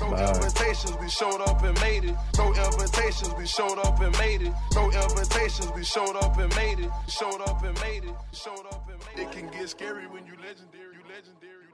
No 0.00 0.14
invitations, 0.14 0.96
we 1.00 1.08
showed 1.08 1.40
up 1.40 1.62
and 1.64 1.78
made 1.80 2.04
it. 2.04 2.14
No 2.36 2.54
invitations, 2.54 3.34
we 3.36 3.46
showed 3.46 3.78
up 3.78 4.00
and 4.00 4.16
made 4.18 4.42
it. 4.42 4.52
No 4.74 4.84
invitations, 4.90 5.72
we 5.74 5.82
showed 5.82 6.14
up 6.16 6.38
and 6.38 6.54
made 6.54 6.78
it. 6.78 6.90
Showed 7.08 7.40
up 7.40 7.64
and 7.64 7.74
made 7.80 8.04
it. 8.04 8.14
Showed 8.32 8.66
up 8.70 8.88
and 8.88 8.98
made 9.16 9.22
it. 9.24 9.28
It 9.28 9.32
can 9.32 9.50
get 9.50 9.68
scary 9.68 10.06
when 10.06 10.24
you 10.24 10.34
legendary, 10.34 10.94
you 10.94 11.02
legendary, 11.02 11.02
you 11.02 11.02
legendary, 11.02 11.02
you 11.02 11.02
legendary, 11.10 11.50
you 11.50 11.58
legendary. 11.58 11.67